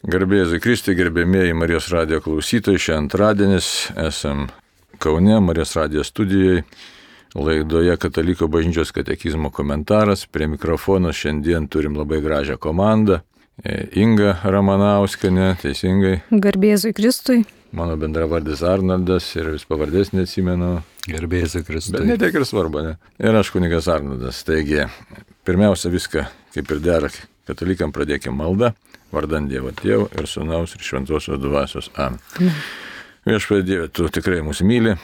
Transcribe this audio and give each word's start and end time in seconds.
Garbėjai 0.00 0.56
Kristui, 0.64 0.94
gerbėmėjai 0.96 1.52
Marijos 1.52 1.90
radijo 1.92 2.22
klausytojai, 2.24 2.80
šiandien 2.80 3.04
antradienis 3.04 3.66
esam 4.00 4.46
Kaune, 5.00 5.34
Marijos 5.44 5.74
radijo 5.76 6.04
studijoje, 6.08 6.62
laidoje 7.36 7.98
Kataliko 8.00 8.48
bažnyčios 8.48 8.94
katekizmo 8.96 9.50
komentaras. 9.52 10.24
Prie 10.24 10.48
mikrofono 10.48 11.12
šiandien 11.12 11.68
turim 11.68 12.00
labai 12.00 12.22
gražią 12.24 12.56
komandą. 12.56 13.20
E, 13.60 13.90
Inga 14.00 14.38
Ramanauskinė, 14.40 15.50
teisingai. 15.60 16.22
Garbėzui 16.32 16.94
Kristui. 16.96 17.42
Mano 17.76 17.98
bendravardis 18.00 18.64
Arnoldas 18.64 19.28
ir 19.36 19.52
vis 19.52 19.68
pavardės 19.68 20.14
neatsimenu. 20.16 20.78
Garbėsiu 21.12 21.60
Kristui. 21.66 22.00
Bet 22.00 22.08
netiek 22.08 22.40
ir 22.40 22.48
svarbu, 22.48 22.86
ne? 22.88 22.96
Ir 23.20 23.36
aš 23.36 23.52
kunigas 23.52 23.86
Arnoldas. 23.92 24.40
Taigi, 24.48 24.88
pirmiausia 25.44 25.92
viską, 25.92 26.24
kaip 26.56 26.72
ir 26.72 26.80
dera, 26.88 27.12
katalikam 27.46 27.92
pradėkime 27.92 28.40
maldą, 28.40 28.72
vardant 29.12 29.50
Dievo 29.50 29.72
Tėvų 29.76 30.10
ir 30.16 30.28
Sūnaus 30.30 30.76
ir 30.76 30.86
Šventosios 30.86 31.40
Dvasios. 31.42 31.90
Amen. 31.96 32.20
Viešpatie 33.26 33.66
Dieve, 33.66 33.90
tu 33.92 34.08
tikrai 34.08 34.40
mus 34.40 34.62
myli, 34.64 34.94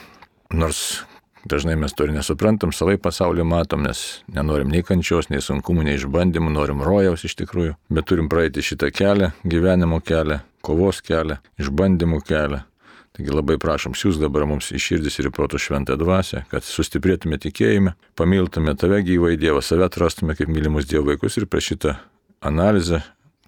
nors 0.49 1.03
dažnai 1.47 1.75
mes 1.79 1.93
to 1.93 2.07
ir 2.07 2.13
nesuprantam, 2.15 2.71
savai 2.73 2.97
pasaulį 3.01 3.45
matom, 3.47 3.83
nes 3.85 4.23
nenorim 4.33 4.71
nei 4.73 4.83
kančios, 4.85 5.29
nei 5.29 5.43
sunkumų, 5.43 5.85
nei 5.87 5.97
išbandymų, 5.99 6.51
norim 6.55 6.81
rojaus 6.85 7.27
iš 7.27 7.37
tikrųjų, 7.43 7.75
bet 7.93 8.07
turim 8.09 8.29
praeiti 8.31 8.63
šitą 8.65 8.89
kelią, 8.91 9.31
gyvenimo 9.45 10.01
kelią, 10.03 10.41
kovos 10.65 11.03
kelią, 11.05 11.39
išbandymų 11.61 12.23
kelią. 12.27 12.63
Taigi 13.17 13.33
labai 13.33 13.55
prašom, 13.61 13.95
siūs 13.97 14.19
dabar 14.21 14.45
mums 14.45 14.69
į 14.69 14.81
širdis 14.81 15.15
ir 15.21 15.31
protų 15.33 15.57
šventą 15.61 15.95
dvasę, 15.97 16.43
kad 16.51 16.65
sustiprėtume 16.65 17.39
tikėjime, 17.41 17.95
pamiltume 18.17 18.75
tave 18.77 18.99
gyvai 19.05 19.37
Dievą, 19.41 19.63
save 19.65 19.87
atrastume 19.87 20.35
kaip 20.37 20.51
mylimus 20.53 20.85
Dievo 20.89 21.07
vaikus 21.09 21.39
ir 21.39 21.47
per 21.49 21.65
šitą 21.65 21.95
analizę 22.45 23.01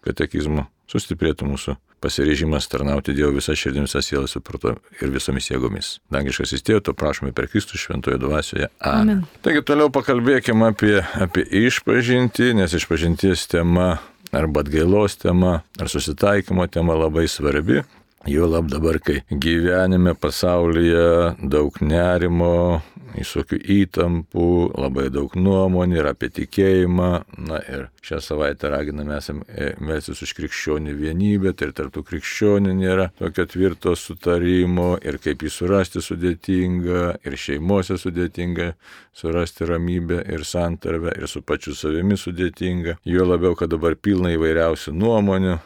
katekizmų 0.09 0.66
sustiprėtų 0.90 1.48
mūsų 1.49 1.77
pasirežimas 2.02 2.67
tarnauti 2.72 3.13
Dievo 3.16 3.34
visą 3.36 3.55
širdį, 3.58 3.84
visą 3.86 4.02
sielą, 4.04 4.27
suprato 4.31 4.76
ir 5.02 5.12
visomis 5.13 5.50
jėgomis. 5.52 5.97
Dangiškas 6.14 6.56
įstėjo, 6.58 6.84
to 6.88 6.95
prašome 6.97 7.34
per 7.36 7.50
Kristų 7.52 7.80
šventoje 7.81 8.19
dvasioje. 8.22 8.69
Amen. 8.80 9.19
Amen. 9.19 9.25
Taigi 9.45 9.64
toliau 9.67 9.92
pakalbėkime 9.94 10.72
apie, 10.72 10.95
apie 11.19 11.44
išpažinti, 11.67 12.53
nes 12.58 12.75
išpažinties 12.80 13.45
tema 13.52 13.97
arba 14.36 14.64
atgailos 14.64 15.17
tema 15.19 15.59
ar 15.80 15.92
susitaikymo 15.92 16.67
tema 16.72 16.97
labai 16.97 17.28
svarbi. 17.28 17.84
Jo 18.28 18.48
lab 18.52 18.67
dabar, 18.67 19.00
kai 19.00 19.22
gyvenime 19.31 20.12
pasaulyje 20.14 21.36
daug 21.39 21.78
nerimo, 21.80 22.81
visokių 23.14 23.59
įtampų, 23.80 24.48
labai 24.75 25.08
daug 25.14 25.34
nuomonių 25.39 26.02
ir 26.02 26.09
apie 26.12 26.30
tikėjimą. 26.36 27.09
Na 27.47 27.62
ir 27.64 27.88
šią 28.06 28.20
savaitę 28.23 28.70
raginame 28.73 29.17
e, 29.20 29.70
melsis 29.80 30.20
už 30.25 30.34
krikščionių 30.38 30.97
vienybę, 31.00 31.53
tai 31.56 31.70
ir 31.70 31.73
tarptų 31.80 32.03
krikščionių 32.09 32.75
nėra 32.81 33.09
tokio 33.20 33.47
tvirto 33.50 33.95
sutarimo 33.95 34.97
ir 35.00 35.20
kaip 35.23 35.47
jį 35.47 35.53
surasti 35.56 36.03
sudėtinga, 36.03 37.06
ir 37.23 37.40
šeimose 37.40 37.97
sudėtinga 38.00 38.73
surasti 39.16 39.67
ramybę 39.70 40.22
ir 40.28 40.44
santarvę, 40.47 41.16
ir 41.16 41.31
su 41.31 41.42
pačiu 41.42 41.75
savimi 41.75 42.20
sudėtinga. 42.20 43.00
Jo 43.08 43.31
labiau, 43.31 43.56
kad 43.56 43.72
dabar 43.72 43.95
pilna 43.95 44.36
įvairiausių 44.36 44.95
nuomonių, 44.95 45.58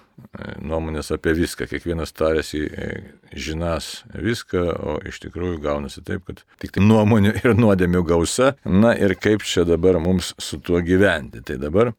nuomonės 0.63 1.11
apie 1.15 1.33
viską, 1.37 1.67
kiekvienas 1.69 2.13
tarėsi 2.15 2.63
e, 2.67 2.89
žinas 3.33 4.03
viską, 4.13 4.63
o 4.73 4.95
iš 5.07 5.19
tikrųjų 5.25 5.59
gaunasi 5.63 6.03
taip, 6.05 6.25
kad 6.27 6.43
tik 6.61 6.75
tai 6.75 6.85
nuomonių 6.85 7.35
ir 7.41 7.55
nuodėmių 7.57 8.03
gausa. 8.07 8.53
Na 8.65 8.93
ir 8.97 9.15
kaip 9.19 9.45
čia 9.47 9.65
dabar 9.67 9.99
mums 10.03 10.33
su 10.41 10.59
tuo 10.63 10.81
gyventi. 10.85 11.43
Tai 11.45 11.59
dabar 11.61 11.93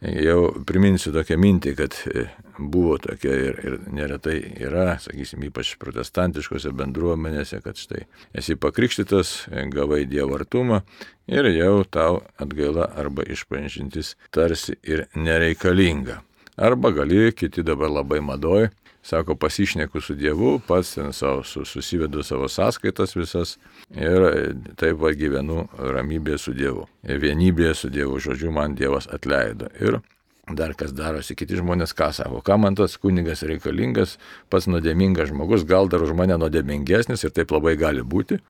jau 0.00 0.40
priminsiu 0.66 1.12
tokią 1.14 1.38
mintį, 1.40 1.74
kad 1.78 1.98
e, 2.10 2.26
buvo 2.60 2.98
tokia 3.00 3.34
ir, 3.48 3.60
ir 3.64 3.78
neretai 3.92 4.38
yra, 4.60 4.94
sakysim, 5.02 5.44
ypač 5.48 5.74
protestantiškose 5.80 6.72
bendruomenėse, 6.76 7.62
kad 7.64 7.80
štai 7.80 8.06
esi 8.36 8.56
pakrikštytas, 8.60 9.34
gavai 9.72 10.04
dievartumą 10.10 10.82
ir 11.30 11.50
jau 11.54 11.84
tau 11.84 12.20
atgaila 12.40 12.90
arba 13.00 13.24
išpažintis 13.28 14.16
tarsi 14.34 14.76
ir 14.82 15.06
nereikalinga. 15.14 16.20
Arba 16.56 16.90
gali, 16.90 17.32
kiti 17.32 17.62
dabar 17.62 17.90
labai 17.90 18.20
madoj, 18.20 18.68
sako, 19.02 19.34
pasišneku 19.34 20.00
su 20.00 20.14
Dievu, 20.14 20.60
pats 20.66 20.94
ten 20.94 21.12
savo, 21.12 21.42
susivedu 21.42 22.22
savo 22.22 22.48
sąskaitas 22.48 23.16
visas 23.16 23.56
ir 23.96 24.26
taip 24.76 25.00
va 25.00 25.12
gyvenu 25.16 25.64
ramybėje 25.78 26.38
su 26.38 26.54
Dievu. 26.56 26.86
Vienybėje 27.04 27.74
su 27.74 27.90
Dievu, 27.92 28.20
žodžiu, 28.20 28.52
man 28.52 28.76
Dievas 28.76 29.08
atleido. 29.08 29.70
Ir 29.80 30.00
dar 30.56 30.74
kas 30.74 30.92
darosi, 30.96 31.36
kiti 31.38 31.58
žmonės 31.60 31.94
ką 31.96 32.10
sako, 32.12 32.42
kam 32.44 32.66
man 32.66 32.76
tas 32.78 32.96
kunigas 33.00 33.44
reikalingas, 33.46 34.16
pats 34.50 34.68
nuodėmingas 34.68 35.30
žmogus, 35.30 35.64
gal 35.64 35.88
dar 35.88 36.02
už 36.04 36.12
mane 36.18 36.36
nuodėmingesnis 36.40 37.24
ir 37.24 37.34
taip 37.36 37.54
labai 37.54 37.76
gali 37.80 38.02
būti. 38.02 38.40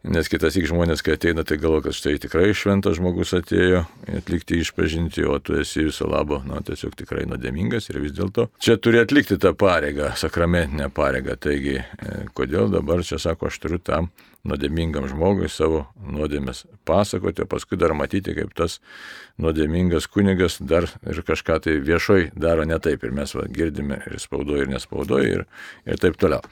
Nes 0.00 0.30
kitas 0.32 0.54
tik 0.56 0.64
žmonės, 0.64 1.02
kai 1.04 1.18
ateina, 1.18 1.42
tai 1.44 1.58
galvo, 1.60 1.82
kad 1.84 1.92
štai 1.92 2.14
tikrai 2.22 2.54
šventas 2.56 2.96
žmogus 2.96 3.34
atėjo 3.36 3.82
atlikti 4.16 4.62
išpažinti, 4.62 5.26
o 5.28 5.36
tu 5.44 5.58
esi 5.60 5.84
viso 5.90 6.08
labo, 6.08 6.38
na, 6.48 6.62
tiesiog 6.64 6.94
tikrai 6.96 7.26
nuodėmingas 7.28 7.90
ir 7.92 8.00
vis 8.00 8.14
dėlto 8.16 8.48
čia 8.64 8.78
turi 8.80 9.02
atlikti 9.02 9.36
tą 9.40 9.52
pareigą, 9.60 10.14
sakramentinę 10.16 10.88
pareigą. 10.96 11.36
Taigi, 11.44 11.76
e, 11.82 12.16
kodėl 12.32 12.72
dabar 12.72 13.04
čia 13.04 13.20
sako, 13.20 13.52
aš 13.52 13.60
turiu 13.60 13.80
tam 13.84 14.08
nuodėmingam 14.48 15.04
žmogui 15.10 15.50
savo 15.52 15.84
nuodėmės 16.00 16.64
pasakoti, 16.88 17.44
o 17.44 17.50
paskui 17.50 17.78
dar 17.80 17.92
matyti, 17.96 18.32
kaip 18.36 18.52
tas 18.56 18.78
nuodėmingas 19.40 20.08
kunigas 20.10 20.58
dar 20.60 20.86
ir 21.04 21.20
kažką 21.26 21.58
tai 21.66 21.76
viešoj 21.84 22.30
daro 22.40 22.64
ne 22.68 22.78
taip. 22.82 23.04
Ir 23.04 23.14
mes 23.16 23.34
va, 23.36 23.46
girdime 23.48 24.00
ir 24.08 24.16
spaudoje, 24.22 24.64
ir 24.64 24.72
nespaudoje, 24.72 25.32
ir, 25.36 25.46
ir 25.88 26.00
taip 26.00 26.18
toliau. 26.20 26.44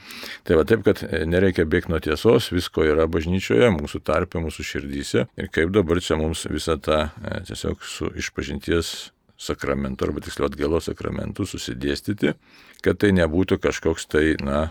Tai 0.49 0.61
va 0.61 0.67
taip, 0.69 0.85
kad 0.87 1.03
nereikia 1.29 1.69
bėgti 1.69 1.93
nuo 1.93 2.01
tiesos, 2.05 2.51
visko 2.53 2.85
yra 2.89 3.09
bažnyčioje, 3.11 3.73
mūsų 3.79 4.03
tarpe, 4.05 4.43
mūsų 4.45 4.67
širdyse. 4.73 5.29
Ir 5.41 5.53
kaip 5.55 5.73
dabar 5.75 6.03
čia 6.05 6.21
mums 6.21 6.45
visą 6.51 6.79
tą 6.81 7.07
e, 7.09 7.41
tiesiog 7.49 7.85
su 7.85 8.13
išpažinties 8.21 9.13
sakramentu, 9.39 10.05
arba 10.05 10.23
tiksliau 10.25 10.49
atgėlos 10.51 10.89
sakramentu 10.91 11.47
susidėstyti, 11.47 12.35
kad 12.83 12.99
tai 13.01 13.13
nebūtų 13.15 13.61
kažkoks 13.63 14.09
tai, 14.11 14.33
na, 14.43 14.69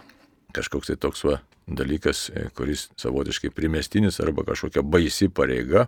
kažkoks 0.55 0.91
tai 0.91 0.97
toks 0.99 1.23
va 1.23 1.37
dalykas, 1.67 2.29
e, 2.29 2.47
kuris 2.55 2.87
savotiškai 2.99 3.51
primestinis 3.55 4.19
arba 4.23 4.45
kažkokia 4.47 4.81
baisi 4.81 5.29
pareiga, 5.29 5.87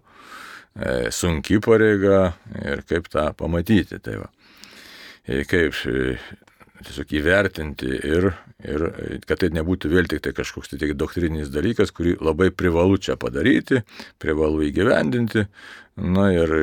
e, 0.76 1.12
sunki 1.12 1.60
pareiga 1.64 2.34
ir 2.66 2.84
kaip 2.90 3.10
tą 3.12 3.30
pamatyti. 3.38 4.02
Tai 4.04 4.20
va. 4.24 4.30
E, 5.26 5.44
kaip 5.48 5.76
tiesiog 6.86 7.12
įvertinti 7.20 7.90
ir, 8.08 8.30
ir 8.64 8.86
kad 9.28 9.42
tai 9.42 9.50
nebūtų 9.56 9.92
vėl 9.92 10.10
tik 10.10 10.24
tai 10.26 10.34
kažkoks 10.38 10.72
tai 10.74 10.92
doktrininis 10.98 11.52
dalykas, 11.54 11.94
kurį 11.96 12.18
labai 12.24 12.50
privalu 12.56 13.00
čia 13.02 13.18
padaryti, 13.20 13.84
privalu 14.22 14.66
įgyvendinti. 14.70 15.46
Na 16.00 16.30
ir, 16.32 16.54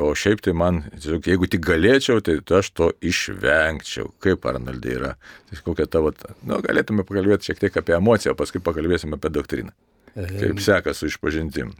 o 0.00 0.12
šiaip 0.16 0.40
tai 0.46 0.54
man, 0.56 0.80
tiesiog, 0.94 1.26
jeigu 1.28 1.48
tik 1.52 1.64
galėčiau, 1.66 2.22
tai 2.24 2.38
aš 2.56 2.70
to 2.72 2.88
išvengčiau. 3.04 4.14
Kaip 4.22 4.48
Arnoldai 4.48 4.96
yra? 4.96 5.14
Tai 5.50 5.60
kokia 5.66 5.88
tavo, 5.92 6.14
nu, 6.48 6.60
galėtume 6.64 7.04
pakalbėti 7.04 7.50
šiek 7.50 7.60
tiek 7.66 7.80
apie 7.82 7.98
emociją, 7.98 8.32
o 8.32 8.38
paskui 8.38 8.64
pakalbėsime 8.64 9.20
apie 9.20 9.32
doktriną. 9.34 9.76
Kaip 10.14 10.60
sekasi 10.64 11.04
su 11.04 11.12
išpažintim. 11.12 11.74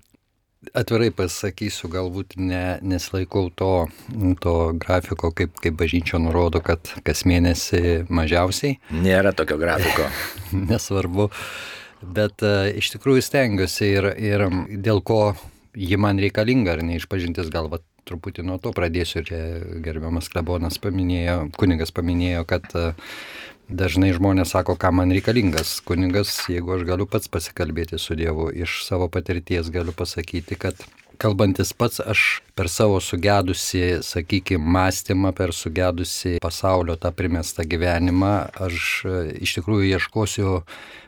Atvirai 0.78 1.10
pasakysiu, 1.10 1.88
galbūt 1.90 2.36
ne, 2.38 2.78
nesilaikau 2.86 3.48
to, 3.58 3.88
to 4.44 4.52
grafiko, 4.78 5.32
kaip, 5.34 5.56
kaip 5.58 5.74
bažnyčia 5.80 6.20
nurodo, 6.22 6.62
kad 6.62 6.86
kas 7.02 7.24
mėnesį 7.26 8.06
mažiausiai. 8.06 8.76
Nėra 8.94 9.34
tokio 9.34 9.58
grafiko. 9.58 10.06
Nesvarbu. 10.70 11.26
Bet 12.02 12.46
uh, 12.46 12.70
iš 12.78 12.92
tikrųjų 12.94 13.24
stengiuosi 13.26 13.90
ir, 13.90 14.08
ir 14.22 14.46
dėl 14.70 15.02
ko 15.02 15.34
ji 15.74 15.98
man 15.98 16.22
reikalinga, 16.22 16.76
ar 16.76 16.86
neišpažintis 16.86 17.50
gal 17.50 17.66
va, 17.72 17.82
truputį 18.06 18.46
nuo 18.46 18.60
to 18.62 18.70
pradėsiu. 18.74 19.24
Čia 19.26 19.42
gerbiamas 19.82 20.30
klebonas 20.30 20.78
paminėjo, 20.82 21.48
kunigas 21.58 21.90
paminėjo, 21.94 22.46
kad 22.46 22.70
uh, 22.78 23.10
Dažnai 23.70 24.10
žmonės 24.12 24.52
sako, 24.52 24.74
ką 24.76 24.90
man 24.92 25.12
reikalingas 25.14 25.78
kunigas, 25.86 26.34
jeigu 26.50 26.74
aš 26.74 26.82
galiu 26.88 27.06
pats 27.08 27.30
pasikalbėti 27.32 28.00
su 28.00 28.16
Dievu. 28.18 28.50
Iš 28.50 28.82
savo 28.84 29.06
patirties 29.12 29.70
galiu 29.72 29.94
pasakyti, 29.96 30.58
kad 30.60 30.82
kalbantis 31.22 31.70
pats 31.72 32.00
aš 32.02 32.42
per 32.58 32.68
savo 32.68 32.98
sugedusi, 33.00 34.02
sakykime, 34.02 34.66
mąstymą, 34.76 35.32
per 35.36 35.54
sugedusi 35.54 36.38
pasaulio 36.42 36.98
tą 37.00 37.12
primestą 37.16 37.64
gyvenimą, 37.68 38.32
aš 38.66 38.88
e, 39.06 39.22
iš 39.46 39.56
tikrųjų 39.60 39.94
ieškosiu 39.94 40.58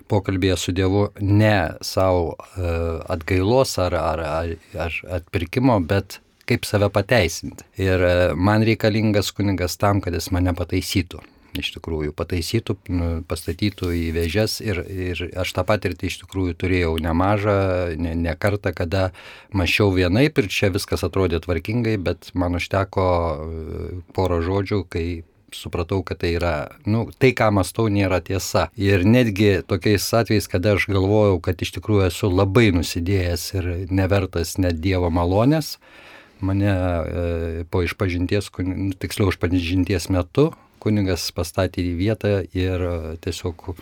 pokalbėje 0.09 0.57
su 0.61 0.77
Dievu 0.77 1.09
ne 1.21 1.75
savo 1.83 2.37
e, 2.37 2.73
atgailos 3.17 3.77
ar, 3.83 3.99
ar, 3.99 4.25
ar, 4.31 4.57
ar 4.87 4.99
atpirkimo, 5.19 5.81
bet 5.83 6.21
kaip 6.49 6.69
save 6.69 6.89
pateisinti. 6.95 7.67
Ir 7.83 8.09
e, 8.09 8.17
man 8.37 8.65
reikalingas 8.65 9.35
kunigas 9.35 9.77
tam, 9.81 10.05
kad 10.05 10.15
jis 10.17 10.31
mane 10.33 10.55
pataisytų 10.57 11.25
iš 11.61 11.73
tikrųjų 11.77 12.15
pataisytų, 12.17 12.77
pastatytų 13.31 13.91
į 13.95 14.07
vėžes 14.17 14.59
ir, 14.65 14.81
ir 14.85 15.23
aš 15.41 15.55
tą 15.57 15.65
patirtį 15.69 16.11
iš 16.11 16.21
tikrųjų 16.25 16.57
turėjau 16.61 16.95
nemažą, 17.03 17.59
ne, 18.01 18.15
ne 18.19 18.35
kartą, 18.39 18.75
kada 18.77 19.11
mačiau 19.55 19.93
vienaip 19.95 20.39
ir 20.41 20.51
čia 20.53 20.73
viskas 20.75 21.07
atrodė 21.07 21.43
tvarkingai, 21.45 21.97
bet 22.03 22.33
man 22.35 22.59
užteko 22.59 23.07
e, 23.07 24.03
poro 24.17 24.41
žodžių, 24.45 24.83
kai 24.91 25.07
supratau, 25.55 26.03
kad 26.03 26.19
tai 26.19 26.35
yra, 26.35 26.55
nu, 26.87 27.07
tai, 27.19 27.31
ką 27.37 27.51
mastau, 27.55 27.87
nėra 27.93 28.21
tiesa. 28.25 28.69
Ir 28.75 29.05
netgi 29.07 29.63
tokiais 29.69 30.07
atvejais, 30.19 30.49
kada 30.51 30.75
aš 30.75 30.89
galvojau, 30.91 31.39
kad 31.45 31.63
iš 31.63 31.77
tikrųjų 31.77 32.09
esu 32.09 32.31
labai 32.33 32.71
nusidėjęs 32.75 33.47
ir 33.59 33.71
nevertas 33.95 34.57
net 34.59 34.81
Dievo 34.83 35.13
malonės, 35.15 35.77
mane 36.45 36.75
e, 36.75 37.65
po 37.71 37.85
išpažinties, 37.87 38.51
tiksliau 39.01 39.31
išpažinties 39.33 40.11
metu, 40.13 40.51
kunigas 40.85 41.27
pastatė 41.35 41.83
į 41.83 41.95
vietą 41.99 42.35
ir 42.53 42.85
tiesiog 43.25 43.73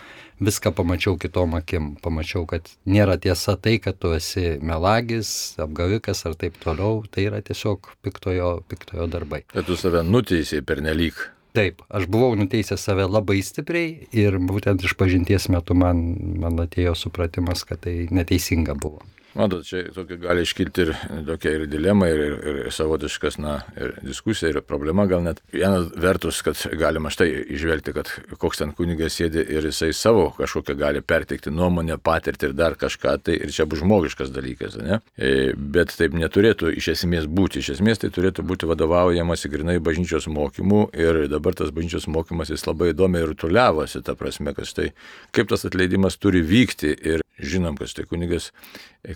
viską 0.42 0.72
pamačiau 0.74 1.18
kitom 1.20 1.56
akim. 1.58 1.92
Pamačiau, 2.02 2.46
kad 2.50 2.70
nėra 2.88 3.18
tiesa 3.20 3.56
tai, 3.60 3.76
kad 3.82 3.98
tu 4.02 4.14
esi 4.16 4.58
melagis, 4.62 5.54
apgavikas 5.62 6.24
ar 6.28 6.36
taip 6.38 6.58
toliau. 6.62 7.02
Tai 7.10 7.28
yra 7.28 7.42
tiesiog 7.44 7.92
piktojo, 8.02 8.54
piktojo 8.70 9.06
darbai. 9.10 9.44
Kad 9.52 9.68
tu 9.68 9.78
save 9.78 10.04
nuteisėjai 10.06 10.66
per 10.66 10.82
nelik. 10.84 11.20
Taip, 11.52 11.82
aš 11.92 12.06
buvau 12.08 12.32
nuteisęs 12.40 12.80
save 12.80 13.04
labai 13.04 13.42
stipriai 13.44 14.06
ir 14.16 14.38
būtent 14.40 14.86
iš 14.86 14.94
pažinties 14.96 15.50
metu 15.52 15.76
man, 15.76 16.00
man 16.40 16.62
atėjo 16.64 16.94
supratimas, 16.96 17.66
kad 17.68 17.82
tai 17.84 18.06
neteisinga 18.08 18.72
buvo. 18.72 19.02
Matot, 19.34 19.64
čia 19.64 19.86
tokia 19.94 20.18
gali 20.20 20.42
iškilti 20.44 20.84
ir 20.84 20.90
tokia 21.24 21.54
ir 21.56 21.62
dilema, 21.70 22.08
ir, 22.12 22.20
ir, 22.20 22.58
ir 22.66 22.74
savotiškas, 22.74 23.38
na, 23.40 23.54
ir 23.80 23.94
diskusija, 24.04 24.50
ir 24.52 24.60
problema 24.66 25.06
gal 25.08 25.22
net. 25.24 25.40
Vienas 25.54 25.86
vertus, 25.96 26.42
kad 26.44 26.60
galima 26.76 27.08
štai 27.12 27.30
išvelgti, 27.56 27.94
kad 27.96 28.10
koks 28.40 28.60
ten 28.60 28.74
kunigas 28.76 29.16
sėdi 29.16 29.40
ir 29.56 29.64
jisai 29.70 29.92
savo 29.96 30.26
kažkokią 30.36 30.76
gali 30.76 31.00
perteikti 31.00 31.52
nuomonę, 31.54 31.96
patirtį 32.04 32.50
ir 32.50 32.56
dar 32.58 32.76
kažką, 32.80 33.16
tai 33.24 33.38
ir 33.38 33.54
čia 33.56 33.64
bus 33.68 33.80
žmogiškas 33.80 34.34
dalykas, 34.34 34.76
ne? 34.82 35.00
E, 35.16 35.52
bet 35.56 35.96
taip 35.96 36.12
neturėtų 36.18 36.74
iš 36.76 36.92
esmės 36.98 37.24
būti. 37.24 37.64
Iš 37.64 37.78
esmės 37.78 38.04
tai 38.04 38.12
turėtų 38.12 38.44
būti 38.44 38.68
vadovaujamas 38.68 39.48
grinai 39.52 39.78
bažnyčios 39.80 40.28
mokymų 40.28 40.84
ir 40.92 41.24
dabar 41.32 41.56
tas 41.56 41.72
bažnyčios 41.72 42.08
mokymas 42.12 42.52
jis 42.52 42.68
labai 42.68 42.92
įdomiai 42.92 43.24
ir 43.24 43.34
tuliavosi, 43.40 44.04
ta 44.04 44.12
prasme, 44.18 44.52
kad 44.52 44.68
štai 44.68 44.92
kaip 45.32 45.48
tas 45.48 45.64
atleidimas 45.68 46.20
turi 46.20 46.44
vykti 46.44 46.92
ir 46.92 47.24
žinom, 47.42 47.76
kad 47.78 47.90
štai 47.90 48.06
kunigas 48.10 48.50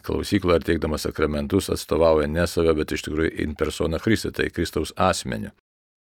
klausykloje 0.02 0.60
ar 0.60 0.66
teikdamas 0.66 1.06
sakramentus 1.06 1.70
atstovauja 1.72 2.28
ne 2.30 2.46
save, 2.50 2.74
bet 2.78 2.92
iš 2.92 3.06
tikrųjų 3.06 3.32
in 3.44 3.54
persona 3.58 4.00
Christi, 4.02 4.32
tai 4.34 4.50
Kristaus 4.50 4.94
asmeniu. 4.96 5.52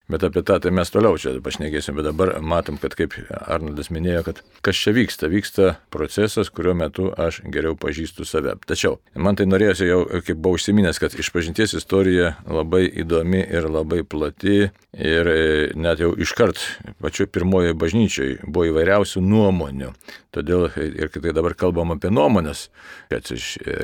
Bet 0.09 0.23
apie 0.25 0.41
tą 0.41 0.57
tai 0.65 0.71
mes 0.73 0.89
toliau 0.89 1.19
čia 1.21 1.35
pašnekėsim, 1.45 1.93
bet 1.99 2.07
dabar 2.07 2.31
matom, 2.41 2.79
kad 2.81 2.95
kaip 2.97 3.13
Arnoldas 3.29 3.91
minėjo, 3.93 4.23
kad 4.31 4.39
kas 4.65 4.79
čia 4.81 4.95
vyksta, 4.97 5.29
vyksta 5.29 5.67
procesas, 5.93 6.49
kurio 6.49 6.73
metu 6.73 7.11
aš 7.13 7.43
geriau 7.45 7.77
pažįstu 7.77 8.25
save. 8.25 8.55
Tačiau 8.65 8.97
man 9.13 9.37
tai 9.37 9.45
norėjosi 9.51 9.91
jau, 9.91 10.01
kaip 10.25 10.41
buvau 10.41 10.57
užsiminęs, 10.57 11.01
kad 11.03 11.13
išpažinties 11.13 11.77
istorija 11.77 12.39
labai 12.49 12.87
įdomi 13.03 13.43
ir 13.45 13.69
labai 13.69 14.01
plati 14.01 14.71
ir 14.97 15.29
e, 15.29 15.43
net 15.77 16.01
jau 16.01 16.15
iškart 16.17 16.65
pačioj 17.05 17.29
pirmojoje 17.29 17.77
bažnyčiai 17.77 18.39
buvo 18.47 18.71
įvairiausių 18.73 19.21
nuomonių. 19.29 19.93
Todėl 20.33 20.67
ir 20.77 21.09
kai 21.13 21.23
tai 21.25 21.33
dabar 21.37 21.55
kalbam 21.57 21.95
apie 21.95 22.11
nuomonės, 22.13 22.67
kad 23.13 23.29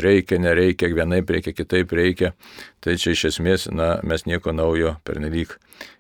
reikia, 0.04 0.36
nereikia, 0.40 0.90
vienaip 0.92 1.30
reikia, 1.32 1.54
kitaip 1.56 1.92
reikia, 1.96 2.34
tai 2.84 2.98
čia 3.00 3.16
iš 3.16 3.31
esmės, 3.32 3.66
na, 3.72 3.96
mes 4.04 4.28
nieko 4.28 4.52
naujo 4.52 4.98
pernelyg 5.08 5.56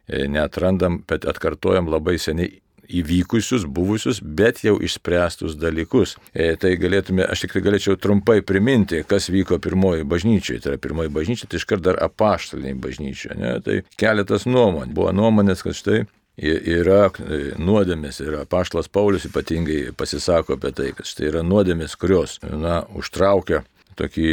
E, 0.08 0.26
neatrandam, 0.28 0.98
bet 1.08 1.24
atkartojam 1.24 1.86
labai 1.88 2.18
seniai 2.20 2.58
įvykusius, 2.84 3.62
buvusius, 3.64 4.18
bet 4.20 4.58
jau 4.60 4.74
išspręstus 4.84 5.54
dalykus. 5.56 6.18
E, 6.36 6.50
tai 6.60 6.74
galėtume, 6.76 7.24
aš 7.24 7.46
tik 7.46 7.54
tai 7.56 7.62
galėčiau 7.64 7.96
trumpai 7.96 8.42
priminti, 8.44 9.00
kas 9.08 9.30
vyko 9.32 9.56
pirmoji 9.64 10.04
bažnyčioje. 10.04 10.60
Tai 10.60 10.74
yra 10.74 10.82
pirmoji 10.84 11.14
bažnyčia, 11.14 11.48
tai 11.48 11.62
iškart 11.62 11.86
dar 11.86 12.02
apaštaliniai 12.04 12.76
bažnyčia. 12.84 13.32
Ne? 13.40 13.54
Tai 13.64 13.78
keletas 13.96 14.44
nuomonių. 14.44 14.92
Buvo 14.92 15.14
nuomonės, 15.16 15.64
kad 15.64 15.80
štai 15.80 16.02
yra 16.36 17.06
e, 17.08 17.40
nuodėmės 17.56 18.20
ir 18.20 18.36
apaštalas 18.42 18.92
Paulius 18.92 19.24
ypatingai 19.30 19.94
pasisako 19.96 20.58
apie 20.58 20.74
tai, 20.76 20.92
kad 20.98 21.08
štai 21.08 21.30
yra 21.32 21.46
nuodėmės, 21.46 21.96
kurios, 21.96 22.36
na, 22.44 22.82
užtraukia 22.92 23.64
tokį 23.98 24.28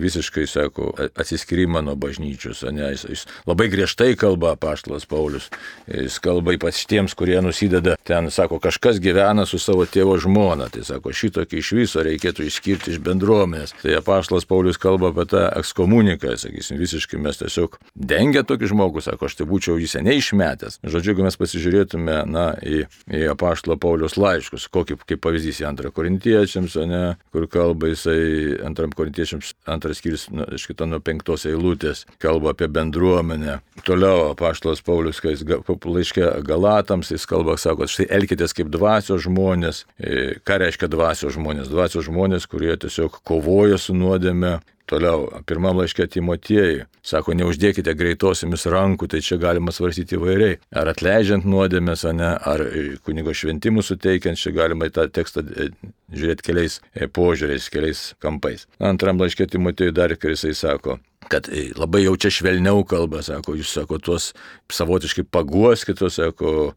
visiškai, 0.00 0.46
sako, 0.50 0.92
atsiskyrimą 1.16 1.82
nuo 1.86 1.96
bažnyčios. 1.98 2.62
Ne, 2.72 2.90
jis, 2.94 3.06
jis 3.10 3.24
labai 3.48 3.68
griežtai 3.72 4.14
kalba 4.18 4.54
apaštalas 4.56 5.06
Paulius. 5.08 5.48
Jis 5.90 6.18
kalba 6.22 6.56
ypač 6.56 6.84
tiems, 6.88 7.14
kurie 7.18 7.38
nusideda 7.44 7.96
ten, 8.06 8.30
sako, 8.34 8.60
kažkas 8.62 9.00
gyvena 9.02 9.46
su 9.48 9.60
savo 9.62 9.86
tėvo 9.88 10.16
žmona. 10.22 10.68
Tai 10.72 10.84
sako, 10.86 11.14
šitokį 11.16 11.60
iš 11.62 11.72
viso 11.76 12.04
reikėtų 12.06 12.46
išskirti 12.46 12.94
iš 12.94 13.00
bendruomenės. 13.04 13.74
Tai 13.82 13.98
apaštalas 14.00 14.48
Paulius 14.48 14.80
kalba 14.80 15.12
apie 15.12 15.26
tą 15.32 15.46
ekskomuniką, 15.60 16.36
sakysim, 16.40 16.80
visiškai 16.80 17.20
mes 17.22 17.40
tiesiog 17.42 17.78
dengia 17.94 18.44
tokį 18.46 18.72
žmogų, 18.72 19.04
sako, 19.04 19.30
aš 19.30 19.38
tai 19.40 19.48
būčiau 19.48 19.78
jį 19.80 19.90
seniai 19.90 20.20
išmetęs. 20.20 20.80
Žodžiu, 20.86 21.12
jeigu 21.12 21.26
mes 21.26 21.38
pasižiūrėtume, 21.40 22.18
na, 22.30 22.46
į, 22.60 22.84
į 23.10 23.24
apaštalo 23.32 23.78
Paulius 23.80 24.18
laiškus, 24.20 24.68
kokį 24.72 24.98
kaip 25.06 25.22
pavyzdys 25.24 25.62
į 25.62 25.68
antrą 25.70 25.92
korintiečiams, 25.94 26.76
ne, 26.88 27.04
kur 27.34 27.48
kalba 27.50 27.90
jisai 27.92 28.58
antram 28.66 28.92
korintiečiams 28.92 29.05
korintiečiams 29.06 29.54
antras 29.66 30.00
skyrius, 30.00 30.26
nu, 30.30 30.44
iš 30.54 30.66
kito 30.66 30.86
nuo 30.86 30.98
penktos 31.00 31.46
eilutės, 31.46 32.04
kalba 32.22 32.52
apie 32.52 32.66
bendruomenę. 32.68 33.60
Toliau 33.86 34.32
apaštalas 34.32 34.82
Paulius, 34.82 35.20
kai 35.22 35.36
jis 35.36 35.44
laiškė 35.46 36.42
Galatams, 36.46 37.12
jis 37.14 37.26
kalba, 37.26 37.56
sako, 37.60 37.86
štai 37.86 38.08
elkitės 38.18 38.56
kaip 38.56 38.70
dvasios 38.72 39.26
žmonės. 39.26 39.84
E, 39.98 40.38
ką 40.42 40.58
reiškia 40.64 40.90
dvasios 40.90 41.36
žmonės? 41.38 41.70
Dvasios 41.70 42.08
žmonės, 42.08 42.48
kurie 42.50 42.74
tiesiog 42.76 43.20
kovoja 43.26 43.78
su 43.78 43.94
nuodėme, 43.94 44.58
Toliau, 44.86 45.24
pirmam 45.50 45.80
laiškė 45.80 46.06
Timotiejui, 46.14 46.84
sako, 47.02 47.34
neuždėkite 47.34 47.90
greitosiamis 47.98 48.68
rankų, 48.70 49.08
tai 49.10 49.18
čia 49.24 49.38
galima 49.42 49.74
svarstyti 49.74 50.14
įvairiai. 50.14 50.60
Ar 50.78 50.92
atleidžiant 50.92 51.48
nuodėmės, 51.48 52.04
ne, 52.14 52.28
ar 52.38 52.62
kunigo 53.06 53.34
šventimų 53.34 53.82
suteikiant, 53.82 54.38
čia 54.38 54.54
galima 54.54 54.86
į 54.86 54.94
tą 54.94 55.08
tekstą 55.18 55.42
e, 55.42 55.68
žiūrėti 56.14 56.46
keliais 56.46 56.78
e, 56.94 57.10
požiūriais, 57.10 57.66
keliais 57.74 58.04
kampais. 58.22 58.68
Antram 58.78 59.18
laiškė 59.18 59.48
Timotiejui 59.56 59.96
dar, 59.96 60.14
kai 60.22 60.36
jisai 60.36 60.54
sako, 60.54 61.00
kad 61.30 61.50
e, 61.50 61.70
labai 61.76 62.04
jau 62.04 62.16
čia 62.20 62.32
švelniau 62.34 62.84
kalba, 62.88 63.22
sako, 63.26 63.56
jūs 63.58 63.74
sako, 63.78 63.98
tuos 64.02 64.32
savotiškai 64.72 65.26
paguoskite, 65.30 66.10
sako, 66.12 66.72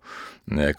ne, 0.50 0.70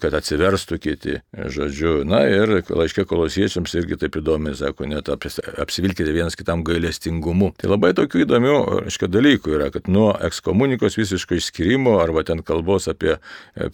kad 0.00 0.14
atsiverstų 0.16 0.78
kiti, 0.82 1.16
žodžiu. 1.52 2.02
Na 2.08 2.22
ir 2.30 2.60
laiškė 2.68 3.04
kolosiečiams 3.08 3.74
irgi 3.78 3.98
taip 4.00 4.18
įdomi, 4.20 4.54
sako, 4.58 4.88
net 4.90 5.10
apsivilkite 5.12 6.12
vienas 6.14 6.36
kitam 6.38 6.64
gailestingumu. 6.66 7.52
Tai 7.60 7.72
labai 7.72 7.92
tokių 7.98 8.24
įdomių, 8.24 8.56
aiškiai, 8.88 9.10
dalykų 9.12 9.54
yra, 9.58 9.70
kad 9.74 9.90
nuo 9.92 10.10
ekskomunikos 10.28 10.98
visiško 11.00 11.38
išskirimo 11.38 11.98
arba 12.02 12.24
ten 12.28 12.42
kalbos 12.46 12.88
apie 12.90 13.16
e, 13.16 13.20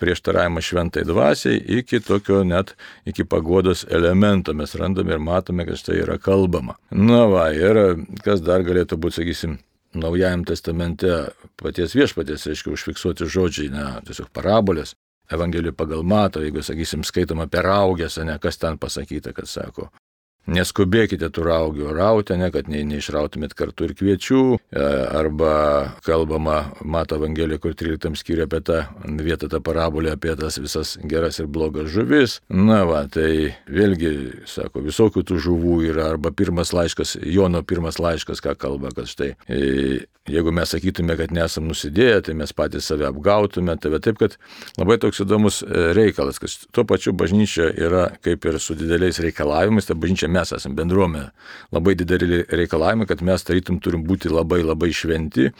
prieštaravimą 0.00 0.62
šventai 0.64 1.06
dvasiai 1.08 1.60
iki 1.80 2.00
tokio 2.04 2.42
net 2.46 2.74
iki 3.08 3.26
pagodos 3.28 3.84
elemento 3.90 4.54
mes 4.56 4.74
randame 4.78 5.14
ir 5.14 5.22
matome, 5.22 5.66
kad 5.68 5.80
štai 5.80 6.00
yra 6.02 6.18
kalbama. 6.22 6.78
Na 6.90 7.24
va, 7.30 7.48
ir 7.54 8.04
kas 8.24 8.42
dar 8.44 8.64
galėtų 8.66 8.98
būti, 9.00 9.20
sakysim, 9.20 9.43
Naujajam 9.94 10.42
testamente 10.42 11.10
paties 11.60 11.92
viešpatės, 11.94 12.48
reiškia, 12.50 12.72
užfiksuoti 12.74 13.28
žodžiai, 13.30 13.70
ne, 13.70 13.84
tiesiog 14.08 14.32
parabolės. 14.34 14.96
Evangelijų 15.32 15.72
pagal 15.78 16.02
mato, 16.04 16.42
jeigu, 16.42 16.60
sakysim, 16.66 17.04
skaitoma 17.06 17.46
per 17.48 17.68
augęs, 17.70 18.18
ne 18.26 18.34
kas 18.42 18.58
ten 18.60 18.76
pasakyta, 18.80 19.32
kad 19.32 19.48
sako, 19.48 19.86
Neskubėkite 20.44 21.30
tų 21.32 21.46
raugių 21.48 21.92
rauti, 21.96 22.36
ne, 22.36 22.50
kad 22.52 22.68
ne, 22.68 22.82
neišrautumėt 22.84 23.54
kartu 23.56 23.88
ir 23.88 23.94
kviečių, 23.96 24.42
e, 24.58 24.82
arba 25.16 25.54
kalbama, 26.04 26.58
mato 26.84 27.16
Evangelija, 27.16 27.60
kur 27.62 27.72
13 27.72 28.18
skiria 28.20 28.44
apie 28.44 28.60
tą 28.60 28.82
vietą, 29.24 29.48
tą 29.48 29.62
parabolę, 29.64 30.12
apie 30.18 30.34
tas 30.36 30.60
visas 30.60 30.98
geras 31.00 31.40
ir 31.40 31.48
blogas 31.48 31.88
žuvis. 31.94 32.40
Na 32.52 32.82
va, 32.88 33.06
tai 33.08 33.54
vėlgi, 33.72 34.44
sako, 34.50 34.84
visokių 34.84 35.24
tų 35.24 35.40
žuvų 35.46 35.78
yra, 35.88 36.10
arba 36.12 36.34
pirmas 36.34 36.74
laiškas, 36.76 37.16
Jono 37.24 37.64
pirmas 37.64 37.96
laiškas, 38.02 38.44
ką 38.44 38.52
kalba, 38.60 38.92
kad 38.92 39.08
štai, 39.08 39.32
e, 39.48 40.04
jeigu 40.28 40.52
mes 40.52 40.70
sakytume, 40.72 41.16
kad 41.20 41.32
nesam 41.32 41.66
nusidėję, 41.68 42.20
tai 42.28 42.36
mes 42.36 42.52
patys 42.56 42.88
save 42.88 43.08
apgautume, 43.08 43.76
tai 43.80 43.96
taip, 43.96 44.20
kad 44.20 44.36
labai 44.80 44.96
toks 45.00 45.20
įdomus 45.24 45.62
e, 45.64 45.88
reikalas, 45.96 46.40
kad 46.40 46.52
tuo 46.72 46.84
pačiu 46.88 47.12
bažnyčia 47.16 47.68
yra 47.72 48.06
kaip 48.24 48.44
ir 48.48 48.60
su 48.60 48.76
dideliais 48.78 49.20
reikalavimais, 49.24 49.88
ta 49.88 49.96
bažnyčia 49.96 50.33
mes 50.34 50.54
esame 50.56 50.78
bendruomenė, 50.78 51.28
labai 51.74 51.94
dideli 51.98 52.42
reikalavimai, 52.48 53.08
kad 53.10 53.22
mes 53.24 53.46
tarytum 53.46 53.80
turim 53.82 54.04
būti 54.06 54.32
labai 54.32 54.62
labai 54.64 54.90
šventi. 54.94 55.50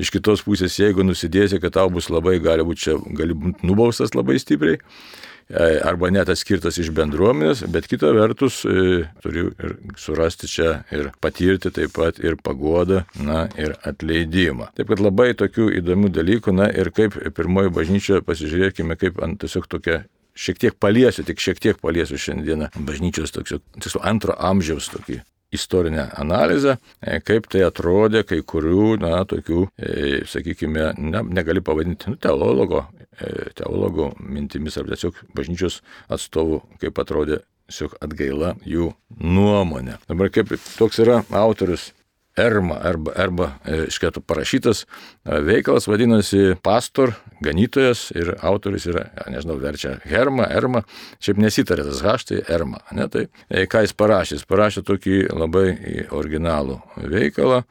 Iš 0.00 0.12
kitos 0.14 0.44
pusės, 0.46 0.78
jeigu 0.80 1.06
nusidėsi, 1.06 1.60
kad 1.62 1.76
tau 1.78 1.90
bus 1.92 2.10
labai, 2.12 2.38
gali 2.42 2.66
būti 2.66 2.86
čia, 2.86 2.98
gali 3.18 3.36
būti 3.36 3.66
nubaustas 3.66 4.14
labai 4.16 4.38
stipriai 4.40 4.78
e, 4.78 5.80
arba 5.86 6.12
net 6.14 6.30
atskirtas 6.32 6.78
iš 6.82 6.92
bendruomenės, 6.96 7.64
bet 7.72 7.88
kita 7.90 8.12
vertus 8.16 8.62
e, 8.68 9.02
turiu 9.24 9.50
ir 9.52 9.76
surasti 10.00 10.50
čia 10.50 10.70
ir 10.94 11.10
patirti 11.22 11.72
taip 11.74 11.94
pat 11.96 12.22
ir 12.22 12.38
pagodą, 12.40 13.04
na 13.18 13.46
ir 13.60 13.76
atleidimą. 13.86 14.70
Taip 14.78 14.92
pat 14.92 15.02
labai 15.02 15.32
tokių 15.38 15.72
įdomių 15.82 16.14
dalykų, 16.20 16.56
na 16.56 16.70
ir 16.70 16.92
kaip 16.94 17.18
pirmoji 17.36 17.74
bažnyčia, 17.76 18.24
pasižiūrėkime, 18.26 18.98
kaip 19.00 19.22
ant 19.24 19.42
tiesiog 19.42 19.68
tokia 19.70 20.02
šiek 20.40 20.60
tiek 20.60 20.78
paliesiu, 20.80 21.24
tik 21.28 21.42
šiek 21.42 21.60
tiek 21.60 21.82
paliesiu 21.82 22.18
šiandieną 22.20 22.70
bažnyčios 22.86 23.34
tokio, 23.34 23.60
tiksliau, 23.76 24.04
antro 24.08 24.36
amžiaus 24.38 24.88
tokį 24.92 25.20
istorinę 25.52 26.06
analizę, 26.14 26.76
e, 27.02 27.18
kaip 27.26 27.48
tai 27.50 27.64
atrodė 27.66 28.22
kai 28.26 28.40
kurių, 28.46 29.00
na, 29.02 29.24
tokių, 29.28 29.64
e, 29.76 29.92
sakykime, 30.30 30.92
ne, 30.98 31.22
negali 31.26 31.62
pavadinti 31.64 32.12
nu, 32.12 32.18
teologo, 32.22 32.84
e, 33.18 33.50
teologo 33.58 34.12
mintimis 34.22 34.78
ar 34.78 34.86
tiesiog 34.90 35.24
bažnyčios 35.34 35.80
atstovų, 36.08 36.62
kaip 36.82 37.02
atrodė 37.02 37.42
tiesiog 37.70 37.96
atgaila 38.02 38.54
jų 38.66 38.92
nuomonė. 39.18 39.98
Dabar 40.08 40.30
kaip 40.34 40.54
toks 40.78 41.02
yra 41.02 41.22
autorius 41.30 41.90
Erma 42.38 42.76
arba, 42.86 43.12
arba 43.18 43.48
iškėtų 43.66 44.22
parašytas 44.26 44.84
veikalas 45.24 45.88
vadinasi 45.90 46.54
Pastor, 46.62 47.14
ganytojas 47.42 48.08
ir 48.14 48.32
autoris 48.46 48.86
yra, 48.90 49.08
nežinau, 49.30 49.58
verčia 49.60 49.96
Herma, 50.06 50.46
Erma, 50.46 50.84
šiaip 51.22 51.40
nesitarė 51.42 51.88
tas 51.88 52.02
H, 52.04 52.16
tai 52.30 52.40
Erma. 52.48 52.80
Ne, 52.96 53.08
tai 53.10 53.26
ką 53.70 53.84
jis 53.84 53.96
parašė? 53.98 54.38
Jis 54.38 54.48
parašė 54.50 54.84
tokį 54.86 55.18
labai 55.34 55.66
originalų 56.14 56.80
veikalą 57.10 57.64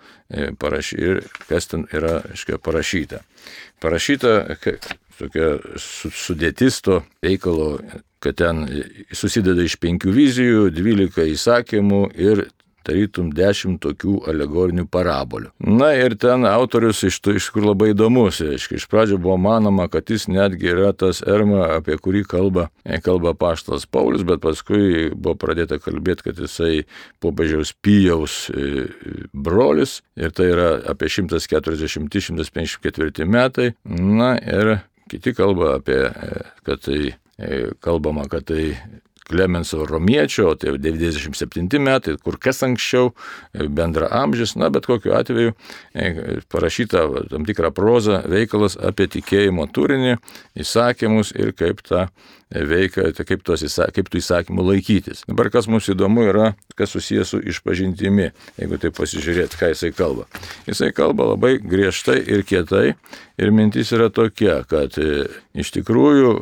parašy, 0.60 1.00
ir 1.00 1.24
kas 1.50 1.72
ten 1.72 1.88
yra, 1.96 2.20
iškia, 2.36 2.60
parašyta. 2.62 3.24
Parašyta 3.80 4.36
tokia 5.20 5.56
sudėtis 5.80 6.84
to 6.86 7.02
veikalo 7.24 7.78
kad 8.20 8.36
ten 8.36 8.66
susideda 9.16 9.64
iš 9.64 9.78
penkių 9.80 10.12
vizijų, 10.12 10.64
dvylika 10.76 11.24
įsakymų 11.24 12.02
ir 12.20 12.48
tarytum 12.88 13.32
dešimt 13.36 13.82
tokių 13.84 14.16
alegorinių 14.30 14.86
parabolių. 14.92 15.50
Na 15.66 15.94
ir 15.98 16.16
ten 16.20 16.46
autorius 16.50 17.04
iš, 17.08 17.20
iš 17.36 17.50
kur 17.54 17.64
labai 17.70 17.88
įdomus. 17.94 18.42
Iš 18.42 18.88
pradžio 18.90 19.18
buvo 19.22 19.38
manoma, 19.42 19.88
kad 19.92 20.10
jis 20.10 20.28
netgi 20.32 20.68
yra 20.74 20.92
tas 20.94 21.22
Erma, 21.26 21.62
apie 21.78 21.96
kurį 22.00 22.24
kalba, 22.30 22.70
kalba 23.06 23.34
paštas 23.38 23.86
Paulius, 23.90 24.24
bet 24.28 24.40
paskui 24.44 25.10
buvo 25.14 25.36
pradėta 25.40 25.80
kalbėti, 25.82 26.24
kad 26.30 26.36
jisai 26.40 26.84
popiežiaus 27.24 27.74
Pijaus 27.84 28.34
e, 28.50 28.52
brolis 29.34 30.02
ir 30.20 30.30
tai 30.36 30.48
yra 30.54 30.70
apie 30.92 31.08
140-154 31.12 33.26
metai. 33.30 33.68
Na 33.90 34.38
ir 34.40 34.66
kiti 35.10 35.34
kalba 35.38 35.66
apie, 35.80 36.02
e, 36.10 36.12
kad 36.68 36.78
tai 36.86 37.02
e, 37.10 37.12
kalbama, 37.84 38.24
kad 38.32 38.44
tai 38.50 38.64
Klemenso 39.30 39.86
Romiečio, 39.86 40.56
tai 40.58 40.74
jau 40.74 40.80
97 40.82 41.80
metai, 41.86 42.16
kur 42.24 42.40
kas 42.42 42.64
anksčiau, 42.66 43.12
e, 43.54 43.68
bendra 43.68 44.10
amžius, 44.22 44.56
na 44.58 44.72
bet 44.74 44.90
kokiu 44.90 45.14
atveju 45.18 45.54
e, 45.94 46.40
parašyta 46.50 47.06
tam 47.30 47.46
tikrą 47.46 47.70
prozą 47.76 48.24
veikalas 48.30 48.78
apie 48.82 49.10
tikėjimo 49.20 49.70
turinį, 49.74 50.18
įsakymus 50.66 51.34
ir 51.38 51.54
kaip 51.58 51.86
tą 51.86 52.08
veikia, 52.50 53.12
tai 53.14 53.26
kaip, 53.30 53.44
tos, 53.46 53.62
kaip 53.94 54.10
tų 54.10 54.22
įsakymų 54.24 54.66
laikytis. 54.72 55.22
Dabar 55.30 55.52
kas 55.54 55.70
mums 55.70 55.90
įdomu 55.94 56.26
yra, 56.32 56.54
kas 56.80 56.96
susijęs 56.96 57.36
su 57.36 57.42
išpažintimi, 57.54 58.32
jeigu 58.58 58.80
tai 58.82 58.90
pasižiūrėt, 58.96 59.54
ką 59.60 59.72
jisai 59.76 59.94
kalba. 59.94 60.26
Jisai 60.66 60.90
kalba 60.96 61.30
labai 61.36 61.58
griežtai 61.62 62.18
ir 62.26 62.46
kietai 62.50 62.96
ir 63.38 63.54
mintis 63.54 63.94
yra 63.94 64.10
tokia, 64.10 64.64
kad 64.70 64.98
e, 64.98 65.28
iš 65.54 65.76
tikrųjų 65.78 66.34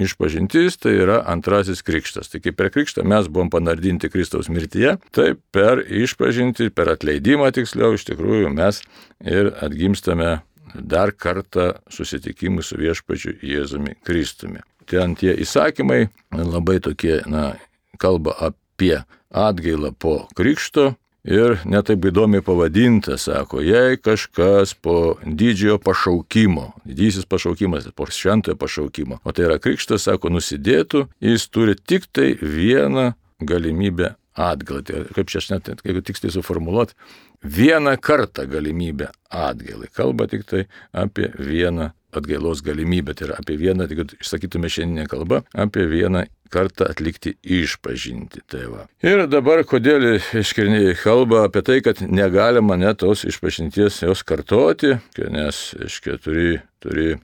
Išpažintis 0.00 0.78
tai 0.80 0.94
yra 0.96 1.18
antrasis 1.28 1.82
krikštas. 1.84 2.30
Tai 2.32 2.40
kaip 2.40 2.56
per 2.56 2.70
krikštą 2.72 3.04
mes 3.04 3.28
buvom 3.28 3.50
panardinti 3.52 4.08
Kristaus 4.12 4.48
mirtyje, 4.48 4.96
taip 5.16 5.42
per 5.52 5.82
išpažinti, 5.84 6.70
per 6.72 6.88
atleidimą 6.94 7.50
tiksliau, 7.56 7.92
iš 7.98 8.06
tikrųjų 8.08 8.52
mes 8.54 8.80
ir 9.20 9.52
atgimstame 9.60 10.38
dar 10.74 11.12
kartą 11.12 11.74
susitikimų 11.92 12.64
su 12.64 12.78
viešpačiu 12.80 13.36
Jėzumi 13.44 13.98
Kristumi. 14.06 14.62
Ten 14.90 15.14
tie 15.18 15.34
įsakymai 15.44 16.08
labai 16.32 16.80
tokie, 16.82 17.20
na, 17.30 17.52
kalba 18.00 18.34
apie 18.48 19.02
atgailą 19.30 19.92
po 19.98 20.14
krikšto, 20.34 20.94
Ir 21.28 21.58
netaip 21.68 22.06
įdomiai 22.08 22.40
pavadinta, 22.40 23.18
sako, 23.20 23.60
jei 23.60 23.98
kažkas 24.00 24.72
po 24.72 25.18
didžiojo 25.20 25.76
pašaukimo, 25.84 26.70
didysis 26.88 27.28
pašaukimas, 27.28 27.90
po 27.92 28.06
šventojo 28.08 28.56
pašaukimo, 28.56 29.20
o 29.20 29.34
tai 29.36 29.44
yra 29.50 29.58
krikštas, 29.60 30.06
sako, 30.08 30.32
nusidėtų, 30.32 31.04
jis 31.20 31.44
turi 31.52 31.76
tik 31.76 32.08
tai 32.08 32.32
vieną 32.40 33.10
galimybę 33.44 34.14
atgalą. 34.32 34.80
Tai 34.86 35.04
kaip 35.12 35.28
čia 35.28 35.42
aš 35.42 35.50
net, 35.52 35.70
jeigu 35.84 36.00
tiksliai 36.08 36.32
suformuoluot, 36.32 36.96
vieną 37.44 37.98
kartą 38.00 38.48
galimybę 38.48 39.12
atgalai. 39.28 39.92
Kalba 39.92 40.24
tik 40.30 40.48
tai 40.48 40.64
apie 40.96 41.28
vieną 41.36 41.90
atgailos 42.16 42.62
galimybę, 42.66 43.14
tai 43.14 43.28
yra 43.28 43.38
apie 43.40 43.56
vieną, 43.60 43.88
tai 43.88 44.00
kad 44.00 44.14
išsakytume 44.18 44.70
šiandieninę 44.70 45.08
kalbą, 45.10 45.42
apie 45.52 45.86
vieną 45.90 46.24
kartą 46.50 46.88
atlikti 46.90 47.36
išpažinti. 47.44 48.42
Tai 48.50 48.64
va. 48.72 48.86
ir 49.06 49.24
dabar 49.30 49.62
kodėl 49.68 50.18
iškirniai 50.18 50.96
kalba 50.98 51.44
apie 51.46 51.62
tai, 51.66 51.78
kad 51.86 52.02
negalima 52.02 52.78
net 52.80 53.00
tos 53.04 53.24
išpažinties 53.28 54.02
jos 54.02 54.24
kartoti, 54.26 54.96
nes, 55.30 55.62
aiškiai, 55.78 56.18
turi, 56.22 56.50
turi 56.82 57.14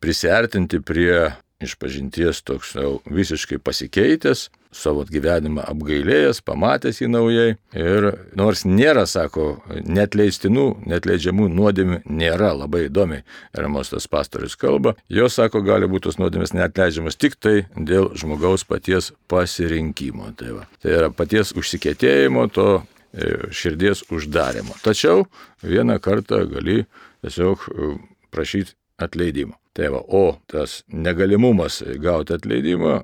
prisartinti 0.00 0.80
prie 0.84 1.30
išpažinties 1.60 2.42
toks 2.46 2.74
jau 2.74 2.98
visiškai 3.10 3.58
pasikeitęs, 3.62 4.48
savo 4.70 5.02
gyvenimą 5.08 5.64
apgailėjęs, 5.70 6.40
pamatęs 6.46 7.00
jį 7.02 7.08
naujai. 7.10 7.54
Ir 7.76 8.06
nors 8.38 8.62
nėra, 8.68 9.04
sako, 9.10 9.48
netleistinų, 9.82 10.66
netleidžiamų 10.90 11.48
nuodėmių, 11.52 12.00
nėra 12.06 12.52
labai 12.56 12.86
įdomiai, 12.86 13.24
Ermostas 13.56 14.06
pastorius 14.10 14.56
kalba, 14.60 14.94
jos, 15.10 15.36
sako, 15.38 15.64
gali 15.66 15.90
būti 15.90 16.08
tos 16.08 16.20
nuodėmės 16.22 16.54
netleidžiamas 16.56 17.18
tik 17.20 17.36
tai 17.42 17.56
dėl 17.74 18.12
žmogaus 18.18 18.64
paties 18.68 19.12
pasirinkimo. 19.30 20.30
Tai, 20.38 20.54
va. 20.60 20.66
tai 20.82 20.96
yra 20.96 21.10
paties 21.14 21.52
užsikėtėjimo, 21.58 22.46
to 22.54 22.68
e, 22.78 23.50
širdies 23.50 24.06
uždarimo. 24.14 24.78
Tačiau 24.84 25.26
vieną 25.66 25.98
kartą 26.02 26.44
gali 26.50 26.84
tiesiog 27.24 27.66
e, 27.66 27.94
prašyti 28.30 28.79
atleidimo. 29.00 29.56
Tai 29.76 29.88
va, 29.94 30.02
o 30.02 30.24
tas 30.50 30.80
negalimumas 30.90 31.80
gauti 32.02 32.34
atleidimą 32.34 32.98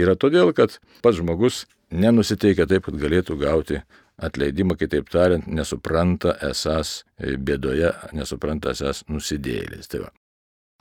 yra 0.00 0.16
todėl, 0.18 0.52
kad 0.56 0.80
pats 1.04 1.20
žmogus 1.20 1.64
nenusiteikia 1.94 2.66
taip, 2.68 2.88
kad 2.88 2.98
galėtų 3.00 3.38
gauti 3.40 3.82
atleidimą, 4.18 4.74
kitaip 4.78 5.10
tariant, 5.14 5.46
nesupranta 5.46 6.34
esas 6.50 7.04
bėdoje, 7.18 7.92
nesupranta 8.18 8.74
esas 8.74 9.04
nusidėlis. 9.08 9.86
Tai, 9.90 10.08
va. 10.08 10.17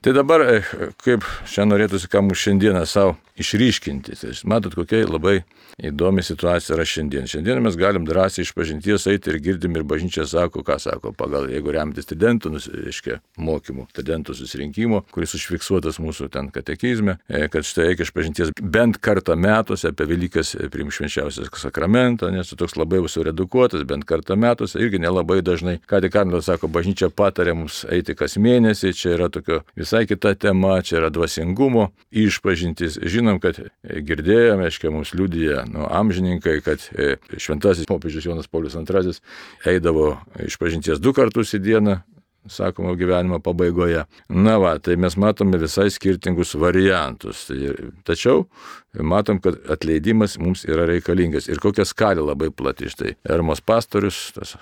Tai 0.02 0.14
dabar, 0.16 0.46
kaip 1.04 1.26
šiandien 1.46 1.74
norėtųsi, 1.74 2.10
ką 2.12 2.24
mūsų 2.26 2.44
šiandieną 2.48 2.84
savo 2.90 3.16
išryškinti. 3.38 4.18
Tai 4.18 4.34
matot, 4.50 4.76
kokia 4.78 5.06
labai 5.08 5.42
įdomi 5.78 6.24
situacija 6.26 6.76
yra 6.76 6.86
šiandien. 6.88 7.28
Šiandien 7.30 7.62
mes 7.62 7.78
galim 7.78 8.06
drąsiai 8.08 8.46
iš 8.46 8.54
pažinties 8.58 9.06
eiti 9.12 9.30
ir 9.30 9.38
girdim 9.44 9.76
ir 9.78 9.86
bažnyčia 9.88 10.26
sako, 10.30 10.64
ką 10.66 10.80
sako, 10.82 11.14
pagal, 11.18 11.46
jeigu 11.52 11.74
remtis 11.76 12.08
studentų, 12.08 12.54
reiškia, 12.88 13.20
mokymų, 13.38 13.86
studentų 13.94 14.34
susirinkimo, 14.40 15.04
kuris 15.14 15.36
užfiksuotas 15.38 16.00
mūsų 16.02 16.32
ten 16.34 16.50
katekizme, 16.54 17.20
e, 17.30 17.46
kad 17.54 17.68
štai 17.68 17.92
reikia 17.92 18.08
iš 18.08 18.14
pažinties 18.16 18.54
bent 18.62 18.98
kartą 18.98 19.38
metuose 19.38 19.92
apie 19.92 20.08
Velykas 20.10 20.56
priim 20.74 20.90
švenčiausias 20.94 21.54
sakramentą, 21.62 22.32
nes 22.34 22.50
toks 22.58 22.78
labai 22.80 23.04
suredukuotas, 23.12 23.86
bent 23.88 24.08
kartą 24.10 24.38
metuose, 24.40 24.82
irgi 24.82 25.02
nelabai 25.04 25.44
dažnai. 25.46 25.78
Ką 25.86 26.02
tik 26.02 26.16
Karlas 26.18 26.50
sako, 26.50 26.72
bažnyčia 26.74 27.12
patarė 27.14 27.54
mums 27.54 27.84
eiti 27.94 28.18
kas 28.18 28.40
mėnesį, 28.42 28.96
čia 28.98 29.14
yra 29.14 29.30
tokia 29.30 29.62
visai 29.88 30.04
kita 30.10 30.36
tema, 30.36 30.82
čia 30.84 31.00
yra 31.00 31.10
dvasingumo 31.10 31.88
išpažintis. 32.12 33.00
Žinom, 33.08 33.40
kad 33.40 33.62
girdėjome, 33.84 34.68
aiškiai, 34.68 34.92
mums 34.92 35.14
liudyja 35.16 35.64
nu, 35.72 35.86
amžininkai, 35.88 36.60
kad 36.66 36.84
e, 36.92 37.16
šventasis 37.40 37.88
popiežius 37.88 38.28
Jonas 38.28 38.52
Paulius 38.52 38.76
II 38.76 39.16
eidavo 39.72 40.18
iš 40.44 40.60
pažinties 40.60 41.00
du 41.00 41.16
kartus 41.16 41.56
į 41.56 41.62
dieną, 41.64 42.02
sakoma, 42.52 42.96
gyvenimo 42.98 43.40
pabaigoje. 43.44 44.04
Na 44.30 44.58
va, 44.62 44.76
tai 44.80 44.98
mes 45.00 45.18
matome 45.20 45.60
visai 45.62 45.90
skirtingus 45.94 46.56
variantus. 46.60 47.46
Tai, 47.50 47.74
tačiau 48.08 48.46
matom, 48.98 49.42
kad 49.44 49.60
atleidimas 49.70 50.38
mums 50.42 50.66
yra 50.68 50.88
reikalingas. 50.90 51.50
Ir 51.52 51.62
kokia 51.64 51.86
skalė 51.88 52.26
labai 52.26 52.50
plati. 52.56 52.90
Štai 52.92 53.16
Ermos 53.30 53.62
pastorius, 53.62 54.32
tas 54.36 54.56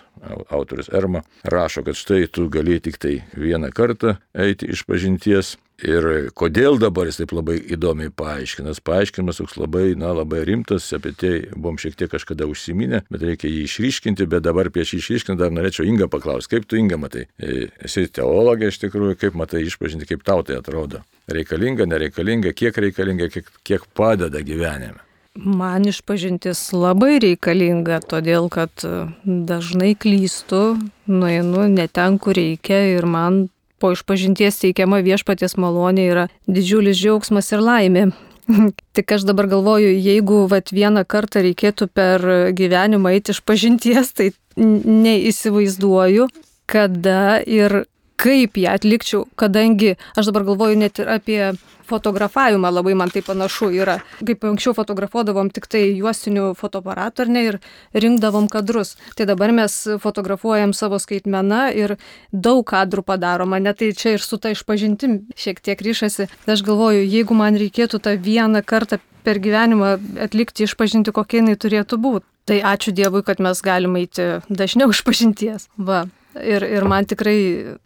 autorius 0.50 0.90
Erma, 0.94 1.22
rašo, 1.44 1.86
kad 1.86 1.98
štai 1.98 2.26
tu 2.32 2.50
gali 2.52 2.80
tik 2.84 3.00
tai 3.02 3.20
vieną 3.38 3.72
kartą 3.76 4.18
eiti 4.34 4.72
iš 4.74 4.84
pažinties 4.90 5.56
Ir 5.84 6.30
kodėl 6.40 6.78
dabar 6.80 7.10
jis 7.10 7.18
taip 7.20 7.34
labai 7.36 7.58
įdomiai 7.76 8.12
paaiškinas. 8.16 8.80
Paaiškinimas 8.86 9.42
toks 9.42 9.58
labai, 9.60 9.90
na, 10.00 10.14
labai 10.16 10.46
rimtas, 10.48 10.88
apie 10.96 11.12
tai 11.12 11.34
buvom 11.52 11.76
šiek 11.82 11.98
tiek 12.00 12.12
kažkada 12.14 12.48
užsiminę, 12.48 13.02
bet 13.12 13.26
reikia 13.28 13.52
jį 13.52 13.66
išryškinti, 13.68 14.28
bet 14.32 14.46
dabar 14.48 14.70
prieš 14.72 14.96
jį 14.96 15.02
išryškinti 15.04 15.42
dar 15.42 15.52
norėčiau 15.52 15.88
Inga 15.90 16.08
paklausti, 16.12 16.54
kaip 16.56 16.70
tu 16.72 16.80
Inga 16.80 17.00
matai. 17.02 17.26
E, 17.36 17.68
esi 17.84 18.08
teologė 18.08 18.72
iš 18.72 18.80
tikrųjų, 18.86 19.18
kaip 19.20 19.36
matai 19.36 19.66
išpažinti, 19.68 20.08
kaip 20.08 20.24
tau 20.24 20.46
tai 20.48 20.62
atrodo. 20.62 21.04
Reikalinga, 21.28 21.90
nereikalinga, 21.90 22.54
kiek 22.56 22.78
reikalinga, 22.80 23.28
kiek, 23.34 23.50
kiek 23.68 23.90
padeda 23.98 24.40
gyvenime. 24.46 25.02
Man 25.36 25.84
išpažintis 25.84 26.70
labai 26.72 27.18
reikalinga, 27.20 27.98
todėl 28.08 28.48
kad 28.48 28.86
dažnai 29.26 29.92
klystu, 30.00 30.78
nueinu 31.12 31.66
ne 31.74 31.90
ten, 31.92 32.16
kur 32.24 32.40
reikia 32.40 32.80
ir 32.94 33.04
man 33.04 33.42
po 33.80 33.92
išpažinties 33.96 34.62
teikiama 34.62 35.02
viešpatės 35.06 35.58
malonė 35.62 36.08
yra 36.12 36.28
didžiulis 36.48 36.98
džiaugsmas 37.00 37.52
ir 37.56 37.64
laimė. 37.66 38.06
Tik 38.96 39.16
aš 39.18 39.26
dabar 39.28 39.50
galvoju, 39.52 39.92
jeigu 39.94 40.46
vat, 40.52 40.72
vieną 40.76 41.06
kartą 41.10 41.44
reikėtų 41.46 41.90
per 41.94 42.26
gyvenimą 42.58 43.16
eiti 43.18 43.34
iš 43.36 43.42
pažinties, 43.46 44.14
tai 44.16 44.32
neįsivaizduoju, 44.58 46.30
kada 46.70 47.42
ir 47.42 47.84
kaip 48.22 48.58
ją 48.58 48.76
atlikčiau, 48.78 49.26
kadangi 49.36 49.96
aš 50.16 50.32
dabar 50.32 50.46
galvoju 50.48 50.80
net 50.80 51.02
ir 51.04 51.12
apie 51.12 51.42
fotografavimą, 51.90 52.72
labai 52.74 52.96
man 52.98 53.14
tai 53.14 53.24
panašu 53.26 53.70
yra. 53.76 54.00
Kaip 54.26 54.46
anksčiau 54.50 54.76
fotografuodavom 54.78 55.52
tik 55.54 55.70
tai 55.72 55.84
juostinių 55.96 56.52
fotoaparatų 56.60 57.26
ar 57.26 57.34
ne 57.34 57.46
ir 57.50 57.60
rinkdavom 57.94 58.50
kadrus. 58.52 58.96
Tai 59.16 59.28
dabar 59.30 59.54
mes 59.56 59.78
fotografuojam 60.04 60.74
savo 60.74 61.00
skaitmeną 61.02 61.68
ir 61.78 61.98
daug 62.32 62.66
kadrų 62.68 63.06
padaroma, 63.06 63.60
net 63.62 63.82
tai 63.82 63.92
čia 63.98 64.16
ir 64.16 64.24
su 64.24 64.40
ta 64.42 64.54
išpažintim 64.56 65.26
šiek 65.38 65.62
tiek 65.62 65.82
ryšasi. 65.82 66.30
Aš 66.48 66.64
galvoju, 66.66 67.06
jeigu 67.06 67.38
man 67.38 67.60
reikėtų 67.60 68.02
tą 68.04 68.16
vieną 68.20 68.64
kartą 68.66 69.02
per 69.26 69.42
gyvenimą 69.42 69.96
atlikti 70.28 70.68
išpažinti, 70.68 71.14
kokia 71.16 71.42
jinai 71.42 71.58
turėtų 71.58 72.00
būti. 72.02 72.30
Tai 72.46 72.60
ačiū 72.76 72.94
Dievui, 72.94 73.24
kad 73.26 73.42
mes 73.42 73.62
galime 73.66 74.04
eiti 74.04 74.28
dažniau 74.54 74.92
išpažinties. 74.94 75.66
Va. 75.82 76.06
Ir, 76.36 76.66
ir 76.68 76.86
man 76.86 77.08
tikrai 77.08 77.38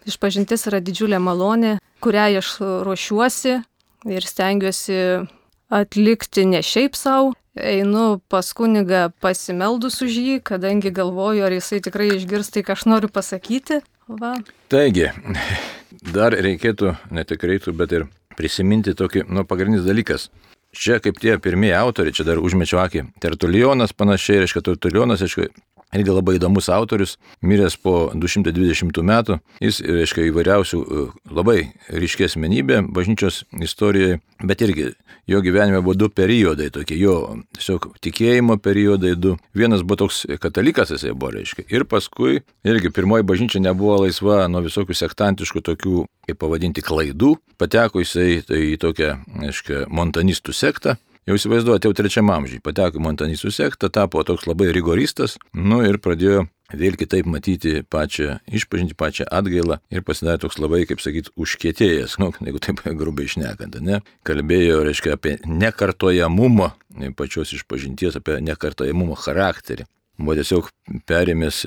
išpažintis 0.10 0.66
yra 0.68 0.82
didžiulė 0.84 1.20
malonė, 1.22 1.78
kurią 2.04 2.26
aš 2.42 2.56
ruošiuosi 2.88 3.60
ir 4.08 4.26
stengiuosi 4.26 5.00
atlikti 5.70 6.46
ne 6.46 6.64
šiaip 6.64 6.98
savo. 6.98 7.34
Einu 7.60 8.22
pas 8.32 8.46
kunigą 8.56 9.10
pasimeldus 9.20 10.00
už 10.06 10.16
jį, 10.16 10.36
kadangi 10.46 10.94
galvoju, 10.96 11.44
ar 11.44 11.52
jisai 11.52 11.82
tikrai 11.84 12.08
išgirs 12.16 12.54
tai, 12.54 12.64
ką 12.64 12.78
aš 12.78 12.86
noriu 12.88 13.10
pasakyti. 13.12 13.82
Va. 14.08 14.38
Taigi, 14.72 15.10
dar 16.14 16.38
reikėtų, 16.38 16.94
ne 17.12 17.26
tik 17.28 17.44
reiktų, 17.44 17.74
bet 17.76 17.96
ir 17.98 18.06
prisiminti 18.38 18.96
tokį, 18.96 19.26
nu, 19.28 19.44
pagrindinis 19.50 19.84
dalykas. 19.88 20.30
Čia 20.70 21.00
kaip 21.02 21.18
tie 21.20 21.36
pirmieji 21.42 21.74
autoriai, 21.74 22.14
čia 22.14 22.24
dar 22.28 22.40
užmečiau 22.40 22.80
akį, 22.84 23.08
Tertulionas 23.20 23.92
panašiai, 23.98 24.44
reiškia, 24.44 24.62
Tertulionas, 24.70 25.24
aišku, 25.26 25.50
irgi 25.96 26.14
labai 26.14 26.38
įdomus 26.38 26.70
autorius, 26.74 27.18
miręs 27.42 27.78
po 27.82 28.10
220 28.14 29.04
metų. 29.06 29.40
Jis, 29.64 29.82
reiškia, 29.86 30.28
įvairiausių 30.30 30.80
e, 30.80 31.06
labai 31.34 31.60
ryškė 31.90 32.28
asmenybė 32.30 32.84
bažnyčios 32.94 33.44
istorijoje, 33.66 34.20
bet 34.46 34.62
irgi 34.66 34.92
jo 35.30 35.42
gyvenime 35.46 35.82
buvo 35.82 35.96
du 35.98 36.10
periodai 36.10 36.70
tokie, 36.74 36.98
jo 37.00 37.16
tiesiog 37.58 37.90
tikėjimo 38.04 38.60
periodai 38.62 39.16
du. 39.18 39.36
Vienas 39.58 39.84
buvo 39.86 40.06
toks 40.06 40.24
katalikas, 40.42 40.94
jisai 40.96 41.14
buvo, 41.14 41.34
reiškia. 41.38 41.68
Ir 41.74 41.86
paskui 41.90 42.42
irgi 42.68 42.94
pirmoji 42.94 43.28
bažnyčia 43.30 43.62
nebuvo 43.64 44.00
laisva 44.04 44.46
nuo 44.52 44.64
visokių 44.66 44.98
sektantiškų 44.98 45.66
tokių, 45.72 46.06
kaip 46.30 46.42
pavadinti, 46.42 46.86
klaidų. 46.86 47.36
Pateko 47.60 48.02
jisai 48.04 48.42
tai 48.48 48.64
į 48.74 48.80
tokią, 48.82 49.14
reiškia, 49.44 49.86
montanistų 49.94 50.56
sektą 50.56 50.98
Jau 51.30 51.36
įsivaizduojate, 51.38 51.86
jau 51.86 51.94
trečiam 51.94 52.30
amžiui 52.34 52.58
pateko 52.66 52.98
į 52.98 53.04
Montanisų 53.06 53.52
sektą, 53.54 53.92
tapo 53.94 54.24
toks 54.26 54.48
labai 54.50 54.72
rigoristas, 54.74 55.36
nu 55.54 55.84
ir 55.86 56.00
pradėjo 56.02 56.48
vėl 56.74 56.98
kitaip 56.98 57.30
matyti 57.30 57.84
pačią 57.86 58.40
išpažinti, 58.50 58.96
pačią 58.98 59.28
atgailą 59.38 59.78
ir 59.94 60.02
pasidarė 60.08 60.42
toks 60.42 60.58
labai, 60.58 60.80
kaip 60.90 61.04
sakyt, 61.06 61.30
užkietėjęs, 61.38 62.18
nu, 62.24 62.32
jeigu 62.42 62.64
taip 62.66 62.82
grubiai 63.04 63.30
išnekant, 63.30 63.78
ne? 63.86 64.02
Kalbėjo, 64.26 64.82
reiškia, 64.90 65.20
apie 65.20 65.36
nekartojamumą 65.46 66.72
pačios 67.22 67.54
išpažinties, 67.60 68.18
apie 68.18 68.42
nekartojamumą 68.50 69.22
charakterį. 69.22 69.86
Buvo 70.18 70.34
tiesiog 70.42 70.74
perėmęs 71.06 71.62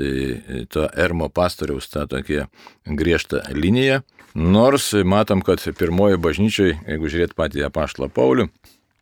to 0.74 0.90
Ermo 1.06 1.30
pastoriaus 1.30 1.86
tą 1.94 2.08
tokią 2.10 2.50
griežtą 2.98 3.46
liniją. 3.54 4.02
Nors 4.34 4.90
matom, 5.06 5.40
kad 5.46 5.62
pirmoji 5.78 6.18
bažnyčiai, 6.18 6.80
jeigu 6.82 7.14
žiūrėt 7.14 7.38
patį 7.38 7.68
apaštlą 7.70 8.10
Paulių, 8.10 8.50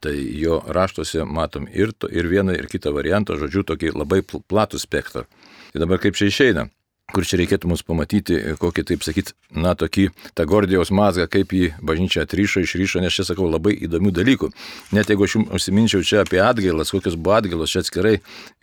Tai 0.00 0.14
jo 0.16 0.62
raštuose 0.64 1.26
matom 1.28 1.66
ir, 1.69 1.92
to, 1.92 2.09
ir 2.09 2.28
vieną, 2.30 2.54
ir 2.57 2.69
kitą 2.73 2.92
variantą, 2.97 3.37
žodžiu, 3.37 3.66
tokį 3.69 3.92
labai 3.92 4.23
platų 4.25 4.80
spektrą. 4.80 5.26
Tai 5.75 5.83
dabar 5.83 6.00
kaip 6.00 6.16
čia 6.16 6.30
išeina? 6.30 6.71
Kur 7.11 7.26
čia 7.26 7.40
reikėtų 7.40 7.66
mums 7.66 7.83
pamatyti, 7.83 8.37
kokį, 8.61 8.85
taip 8.87 9.02
sakyt, 9.02 9.33
na, 9.50 9.73
tokį 9.78 10.07
tą 10.38 10.47
Gordijos 10.49 10.92
mazgą, 10.95 11.26
kaip 11.30 11.52
jį 11.54 11.73
bažnyčia 11.83 12.23
atryšo, 12.23 12.62
išryšo, 12.62 13.02
nes 13.02 13.16
čia 13.16 13.26
sakau 13.26 13.49
labai 13.50 13.75
įdomių 13.87 14.12
dalykų. 14.14 14.50
Net 14.95 15.11
jeigu 15.11 15.26
aš 15.26 15.37
jums 15.37 15.50
užsiminčiau 15.59 16.07
čia 16.07 16.23
apie 16.23 16.38
atgailas, 16.45 16.95
kokios 16.95 17.19
buvo 17.19 17.35
atgailos, 17.40 17.75
čia 17.75 17.83
atskirai 17.83 18.14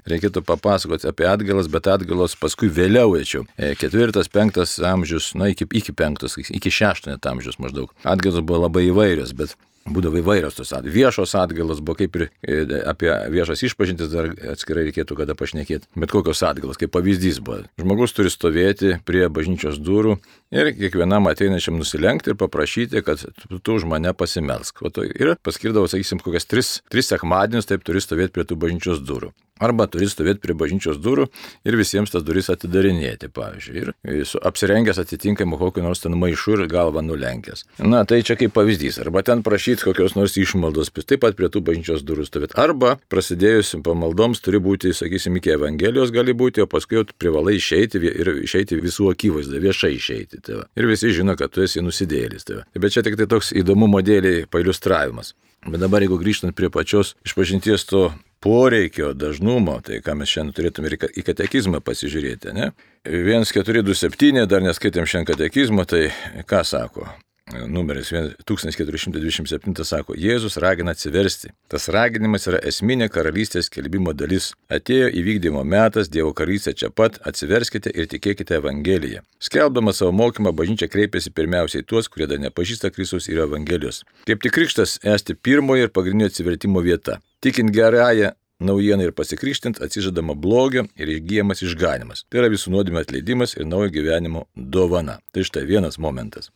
reikėtų 0.07 0.45
papasakoti 0.47 1.09
apie 1.11 1.27
atgailas, 1.27 1.67
bet 1.71 1.91
atgailos 1.91 2.37
paskui 2.39 2.71
vėliau 2.71 3.17
ečiau. 3.19 3.43
E, 3.59 3.73
ketvirtas, 3.79 4.31
penktas 4.31 4.77
amžius, 4.79 5.33
na, 5.35 5.51
iki, 5.51 5.67
iki 5.75 5.91
penktas, 5.91 6.39
iki 6.39 6.71
šešto 6.71 7.11
net 7.11 7.27
amžius 7.27 7.59
maždaug. 7.59 7.91
Atgailos 8.07 8.47
buvo 8.47 8.63
labai 8.63 8.87
įvairios, 8.87 9.35
bet 9.35 9.57
būdavo 9.93 10.19
įvairios 10.21 10.57
tos 10.57 10.73
atgailos. 10.75 10.95
Viešos 10.95 11.35
atgailos 11.39 11.81
buvo 11.83 11.97
kaip 12.01 12.17
ir 12.19 12.25
e, 12.27 12.59
apie 12.89 13.11
viešas 13.33 13.63
išpažintis 13.69 14.11
dar 14.11 14.29
atskirai 14.53 14.87
reikėtų 14.89 15.17
kada 15.21 15.35
pašnekėti. 15.37 15.89
Bet 15.97 16.13
kokios 16.13 16.43
atgailos, 16.47 16.79
kaip 16.81 16.93
pavyzdys 16.95 17.39
buvo. 17.43 17.63
Žmogus 17.79 18.15
turi 18.17 18.31
stovėti 18.33 18.97
prie 19.07 19.25
bažnyčios 19.33 19.79
durų 19.81 20.17
ir 20.55 20.71
kiekvienam 20.77 21.29
ateinančiam 21.31 21.79
nusilenkti 21.79 22.33
ir 22.33 22.39
paprašyti, 22.39 23.03
kad 23.07 23.25
tu 23.57 23.79
už 23.79 23.87
mane 23.89 24.13
pasimelsk. 24.17 24.83
Ir 25.17 25.35
paskirdavo, 25.43 25.89
sakysim, 25.91 26.21
kokias 26.23 26.49
tris, 26.49 26.77
tris 26.91 27.11
sekmadienius 27.13 27.69
taip 27.69 27.85
turi 27.87 28.03
stovėti 28.03 28.35
prie 28.35 28.47
tų 28.47 28.59
bažnyčios 28.59 29.03
durų. 29.05 29.33
Arba 29.63 29.87
turi 29.91 30.07
stovėti 30.09 30.41
prie 30.43 30.55
bažnyčios 30.57 30.99
durų 31.01 31.27
ir 31.67 31.77
visiems 31.79 32.13
tas 32.13 32.25
duris 32.25 32.49
atidarinėti, 32.53 33.29
pavyzdžiui. 33.33 33.83
Ir 34.13 34.33
apsirengęs 34.47 34.99
atitinkamą 35.01 35.59
kokį 35.61 35.85
nors 35.85 36.03
ten 36.03 36.17
maišų 36.19 36.57
ir 36.57 36.65
galvą 36.71 37.03
nulenkęs. 37.05 37.65
Na, 37.83 38.03
tai 38.09 38.21
čia 38.27 38.37
kaip 38.39 38.53
pavyzdys. 38.57 38.99
Arba 39.03 39.23
ten 39.25 39.43
prašyti 39.45 39.87
kokios 39.87 40.15
nors 40.17 40.37
išmaldos, 40.37 40.91
taip 40.97 41.23
pat 41.25 41.37
prie 41.39 41.49
tų 41.53 41.63
bažnyčios 41.65 42.05
durų 42.07 42.27
stovėti. 42.27 42.57
Arba 42.59 42.97
prasidėjus 43.11 43.75
pamaldoms 43.85 44.41
turi 44.45 44.61
būti, 44.63 44.93
sakysim, 44.97 45.39
iki 45.39 45.55
Evangelijos 45.55 46.13
gali 46.15 46.35
būti, 46.37 46.63
o 46.63 46.69
paskui 46.69 46.99
jau 46.99 47.05
privalai 47.17 47.57
išeiti 47.57 48.01
ir 48.07 48.33
išeiti 48.45 48.79
visų 48.81 49.11
akivaizdą, 49.13 49.61
viešai 49.63 49.93
išeiti. 49.97 50.41
Tai 50.45 50.61
va. 50.61 50.67
ir 50.77 50.89
visi 50.89 51.11
žino, 51.15 51.37
kad 51.39 51.53
tu 51.53 51.65
esi 51.65 51.83
nusidėlis. 51.83 52.47
Tai 52.47 52.61
va. 52.61 52.67
bet 52.77 52.95
čia 52.95 53.03
tik 53.05 53.17
tai 53.19 53.29
toks 53.29 53.53
įdomumo 53.57 54.01
dėliai 54.05 54.45
pailustravimas. 54.51 55.33
Bet 55.67 55.81
dabar, 55.81 56.03
jeigu 56.05 56.19
grįžtant 56.21 56.55
prie 56.55 56.69
pačios 56.71 57.15
išpažinties 57.27 57.87
to 57.89 58.07
poreikio 58.43 59.13
dažnumo, 59.17 59.79
tai 59.85 60.01
ką 60.05 60.17
mes 60.19 60.31
šiandien 60.31 60.55
turėtume 60.57 60.91
ir 60.91 60.97
į 61.17 61.25
katekizmą 61.27 61.81
pasižiūrėti, 61.85 62.53
ne? 62.57 62.71
1427, 63.07 64.45
dar 64.49 64.65
neskaitėm 64.65 65.07
šiandien 65.09 65.31
katekizmo, 65.33 65.87
tai 65.89 66.09
ką 66.49 66.63
sako? 66.67 67.07
Numeris 67.47 68.09
1427 68.11 69.83
sako, 69.87 70.15
Jėzus 70.19 70.57
ragina 70.59 70.91
atsiversti. 70.91 71.53
Tas 71.71 71.87
raginimas 71.93 72.47
yra 72.51 72.59
esminė 72.67 73.07
karalystės 73.11 73.69
kelbimo 73.71 74.11
dalis. 74.13 74.49
Atėjo 74.67 75.07
įvykdymo 75.21 75.63
metas, 75.63 76.11
Dievo 76.11 76.33
karalystė 76.35 76.73
čia 76.81 76.89
pat, 76.91 77.21
atsiverskite 77.29 77.93
ir 77.95 78.09
tikėkite 78.11 78.57
Evangeliją. 78.59 79.23
Skelbdama 79.39 79.93
savo 79.95 80.11
mokymą, 80.11 80.51
bažnyčia 80.51 80.89
kreipėsi 80.91 81.31
pirmiausiai 81.31 81.87
tuos, 81.87 82.11
kurie 82.11 82.27
dar 82.27 82.41
nepažįsta 82.43 82.91
Kristus 82.91 83.29
ir 83.31 83.39
Evangelijos. 83.45 84.03
Kaip 84.27 84.43
tik 84.43 84.55
krikštas 84.57 84.99
esti 85.15 85.37
pirmoji 85.37 85.87
ir 85.87 85.95
pagrindinio 85.95 86.27
atsivertimo 86.27 86.83
vieta. 86.83 87.21
Tikint 87.39 87.71
gerąją 87.71 88.35
naujieną 88.59 89.07
ir 89.07 89.15
pasikrikštint 89.15 89.79
atsižadama 89.85 90.35
blogio 90.35 90.83
ir 90.99 91.15
išgyjamas 91.15 91.63
išganimas. 91.63 92.25
Tai 92.27 92.43
yra 92.43 92.51
visų 92.51 92.75
nuodėmė 92.75 93.05
atleidimas 93.05 93.55
ir 93.55 93.67
naujo 93.69 93.93
gyvenimo 93.93 94.47
dovana. 94.55 95.21
Tai 95.31 95.47
štai 95.47 95.67
vienas 95.69 96.01
momentas. 96.01 96.51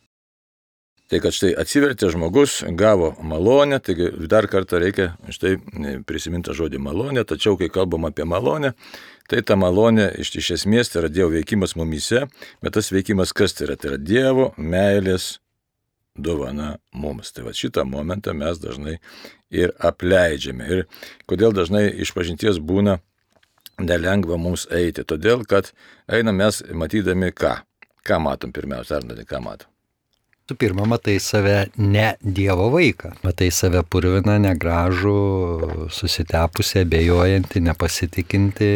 Tai 1.12 1.20
kad 1.20 1.36
štai 1.36 1.50
atsivertė 1.60 2.08
žmogus, 2.14 2.62
gavo 2.80 3.10
malonę, 3.20 3.82
taigi 3.84 4.06
dar 4.32 4.46
kartą 4.48 4.80
reikia 4.80 5.10
štai 5.28 5.58
prisiminti 6.08 6.56
žodį 6.56 6.80
malonė, 6.80 7.26
tačiau 7.28 7.58
kai 7.60 7.68
kalbam 7.68 8.08
apie 8.08 8.24
malonę, 8.24 8.72
tai 9.28 9.42
ta 9.44 9.58
malonė 9.60 10.06
iš, 10.24 10.32
iš 10.40 10.52
esmės 10.56 10.94
tai 10.94 11.02
yra 11.02 11.10
Dievo 11.12 11.34
veikimas 11.34 11.76
mumise, 11.76 12.30
bet 12.64 12.78
tas 12.78 12.94
veikimas 12.96 13.36
kas 13.36 13.58
tai 13.58 13.68
yra? 13.68 13.76
Tai 13.76 13.92
yra 13.92 14.00
Dievo 14.00 14.46
meilės 14.56 15.34
dovana 16.16 16.78
mums. 16.96 17.34
Tai 17.36 17.44
va 17.50 17.56
šitą 17.56 17.84
momentą 17.88 18.32
mes 18.38 18.62
dažnai 18.64 18.98
ir 19.52 19.76
apleidžiame. 19.84 20.70
Ir 20.72 20.86
kodėl 21.28 21.52
dažnai 21.56 21.90
išpažinties 22.06 22.62
būna 22.64 23.02
nelengva 23.84 24.40
mums 24.40 24.64
eiti? 24.72 25.04
Todėl, 25.04 25.44
kad 25.44 25.74
einam 26.08 26.40
mes 26.40 26.64
matydami 26.72 27.34
ką. 27.36 27.58
Ką 28.08 28.24
matom 28.24 28.56
pirmiausia, 28.56 29.02
ar 29.02 29.12
ne 29.12 29.28
ką 29.28 29.44
matom? 29.44 29.71
Tu 30.52 30.56
pirmą 30.56 30.86
matai 30.86 31.20
save 31.20 31.70
ne 31.78 32.16
Dievo 32.22 32.66
vaiką, 32.74 33.14
matai 33.24 33.46
save 33.56 33.86
purviną, 33.88 34.34
negražų, 34.44 35.14
susitepusi, 35.96 36.82
abejojantį, 36.82 37.62
nepasitikinti. 37.70 38.68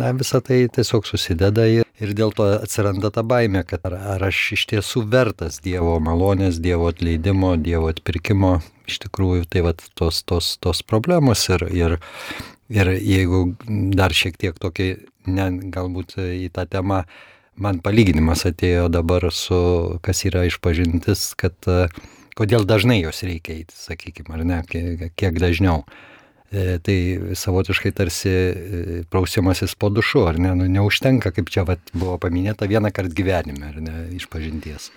Na, 0.00 0.10
visa 0.18 0.40
tai 0.42 0.64
tiesiog 0.74 1.06
susideda 1.06 1.68
ir, 1.70 1.86
ir 2.02 2.16
dėl 2.18 2.34
to 2.34 2.48
atsiranda 2.56 3.12
ta 3.14 3.22
baime, 3.22 3.62
kad 3.62 3.86
ar, 3.86 3.94
ar 4.16 4.26
aš 4.32 4.42
iš 4.58 4.66
tiesų 4.74 5.04
vertas 5.14 5.60
Dievo 5.62 5.94
malonės, 6.02 6.58
Dievo 6.66 6.90
atleidimo, 6.90 7.54
Dievo 7.62 7.94
atpirkimo. 7.94 8.56
Iš 8.90 8.98
tikrųjų, 9.06 9.46
tai 9.54 9.62
va 9.68 9.76
tos, 9.78 10.24
tos, 10.26 10.56
tos 10.58 10.82
problemos 10.82 11.46
ir, 11.54 11.68
ir, 11.70 11.98
ir 12.74 12.94
jeigu 12.98 13.52
dar 13.94 14.10
šiek 14.10 14.34
tiek 14.34 14.58
tokį, 14.58 14.90
ne, 15.30 15.50
galbūt 15.78 16.18
į 16.26 16.50
tą 16.58 16.66
temą 16.66 17.04
man 17.62 17.80
palyginimas 17.84 18.46
atėjo 18.48 18.88
dabar 18.92 19.28
su, 19.34 19.58
kas 20.04 20.24
yra 20.28 20.44
išpažintis, 20.48 21.32
kad 21.38 21.54
e, 21.70 21.88
kodėl 22.38 22.66
dažnai 22.68 23.00
jos 23.02 23.24
reikia 23.26 23.58
eiti, 23.58 23.76
sakykime, 23.76 24.36
ar 24.36 24.46
ne, 24.46 24.60
kiek, 24.68 25.08
kiek 25.18 25.40
dažniau. 25.42 25.82
E, 26.48 26.78
tai 26.80 26.96
savotiškai 27.36 27.92
tarsi 27.92 28.32
e, 28.32 29.00
prausimasis 29.12 29.74
po 29.76 29.90
dušu, 29.92 30.24
ar 30.30 30.38
ne, 30.40 30.54
nu, 30.56 30.68
neužtenka, 30.78 31.34
kaip 31.36 31.50
čia 31.52 31.66
vat, 31.68 31.82
buvo 31.92 32.16
paminėta, 32.22 32.70
vieną 32.70 32.92
kartą 32.94 33.16
gyvenime, 33.18 33.72
ar 33.72 33.82
ne, 33.84 33.96
iš 34.16 34.28
pažinties. 34.32 34.92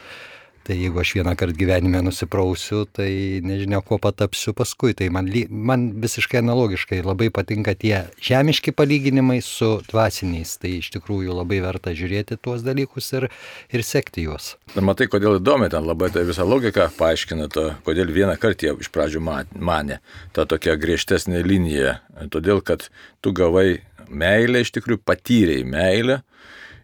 Tai 0.62 0.76
jeigu 0.78 1.00
aš 1.02 1.16
vieną 1.18 1.34
kartą 1.40 1.58
gyvenime 1.58 2.04
nusiprausiu, 2.06 2.84
tai 2.86 3.42
nežinia, 3.42 3.80
kuo 3.82 3.98
patapsiu 4.02 4.54
paskui. 4.54 4.94
Tai 4.98 5.08
man, 5.14 5.30
man 5.50 5.88
visiškai 6.04 6.42
analogiškai 6.44 7.00
labai 7.02 7.32
patinka 7.34 7.74
tie 7.74 8.04
žemiški 8.22 8.74
palyginimai 8.78 9.40
su 9.46 9.72
dvasiniais. 9.90 10.54
Tai 10.62 10.76
iš 10.78 10.92
tikrųjų 10.94 11.34
labai 11.40 11.64
verta 11.66 11.96
žiūrėti 11.98 12.38
tuos 12.38 12.62
dalykus 12.68 13.10
ir, 13.18 13.30
ir 13.74 13.86
sekti 13.88 14.28
juos. 14.28 14.54
Ir 14.76 14.86
matai, 14.86 15.10
kodėl 15.12 15.40
įdomi 15.40 15.72
ten 15.74 15.88
labai 15.88 16.12
ta 16.14 16.22
visa 16.28 16.46
logika 16.46 16.92
paaiškina 16.98 17.50
to, 17.52 17.72
kodėl 17.88 18.14
vieną 18.14 18.38
kartą 18.42 18.70
jie 18.70 18.78
iš 18.86 18.94
pradžių 18.94 19.26
mane 19.26 19.98
tą 20.38 20.46
tokią 20.46 20.78
griežtesnę 20.78 21.42
liniją. 21.42 21.98
Todėl, 22.30 22.62
kad 22.62 22.92
tu 23.26 23.34
gavai 23.34 23.82
meilę, 24.12 24.62
iš 24.62 24.76
tikrųjų 24.78 25.02
patyrėjai 25.08 25.66
meilę 25.66 26.22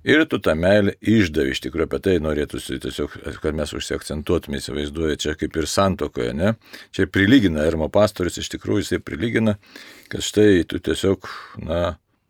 Ir 0.07 0.23
tu 0.31 0.39
tą 0.39 0.53
meilę 0.55 0.93
išdavai, 1.03 1.51
iš 1.51 1.59
tikrųjų 1.65 1.89
apie 1.89 1.97
tai 2.05 2.13
norėtųsi 2.23 2.77
tiesiog, 2.79 3.17
kad 3.43 3.55
mes 3.57 3.73
užsiakcentuotume, 3.75 4.61
įsivaizduoja, 4.61 5.17
čia 5.19 5.33
kaip 5.35 5.57
ir 5.59 5.67
santokoje, 5.67 6.31
ne? 6.37 6.53
Čia 6.95 7.09
prilygina, 7.11 7.65
Ermo 7.67 7.89
pastorius 7.91 8.39
iš 8.39 8.47
tikrųjų 8.55 8.85
jisai 8.85 9.01
prilygina, 9.03 9.57
kad 10.07 10.23
štai 10.23 10.63
tu 10.71 10.79
tiesiog, 10.79 11.27
na, 11.67 11.81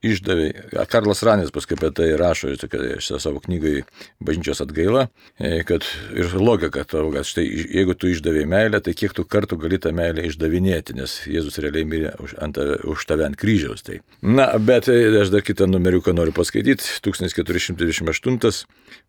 išdavė. 0.06 0.48
Karlas 0.92 1.24
Ranis 1.26 1.52
paskui 1.54 1.78
apie 1.78 1.90
tai 1.96 2.08
rašo 2.20 2.52
šitą 2.54 3.20
savo 3.22 3.42
knygą 3.42 3.82
Bažnyčios 4.24 4.62
atgaila, 4.62 5.08
e, 5.40 5.64
kad 5.68 5.86
ir 6.14 6.34
logika 6.38 6.84
tavo, 6.88 7.10
kad 7.16 7.26
štai 7.28 7.46
jeigu 7.48 7.96
tu 7.98 8.12
išdavė 8.12 8.46
meilę, 8.50 8.82
tai 8.84 8.94
kiek 8.98 9.16
tu 9.18 9.26
kartų 9.26 9.58
gali 9.62 9.80
tą 9.82 9.94
meilę 9.98 10.28
išdavinėti, 10.30 10.98
nes 10.98 11.18
Jėzus 11.30 11.58
realiai 11.64 11.88
mirė 11.90 12.14
už, 12.24 12.38
ant, 12.44 12.60
už 12.86 13.06
tave 13.10 13.26
ant 13.28 13.38
kryžiaus. 13.40 13.86
Tai. 13.88 14.00
Na, 14.22 14.50
bet 14.62 14.90
e, 14.92 15.00
aš 15.22 15.34
dar 15.34 15.46
kitą 15.46 15.70
numeriuką 15.70 16.14
noriu 16.16 16.36
paskaityti, 16.36 16.86
1428, 17.06 18.66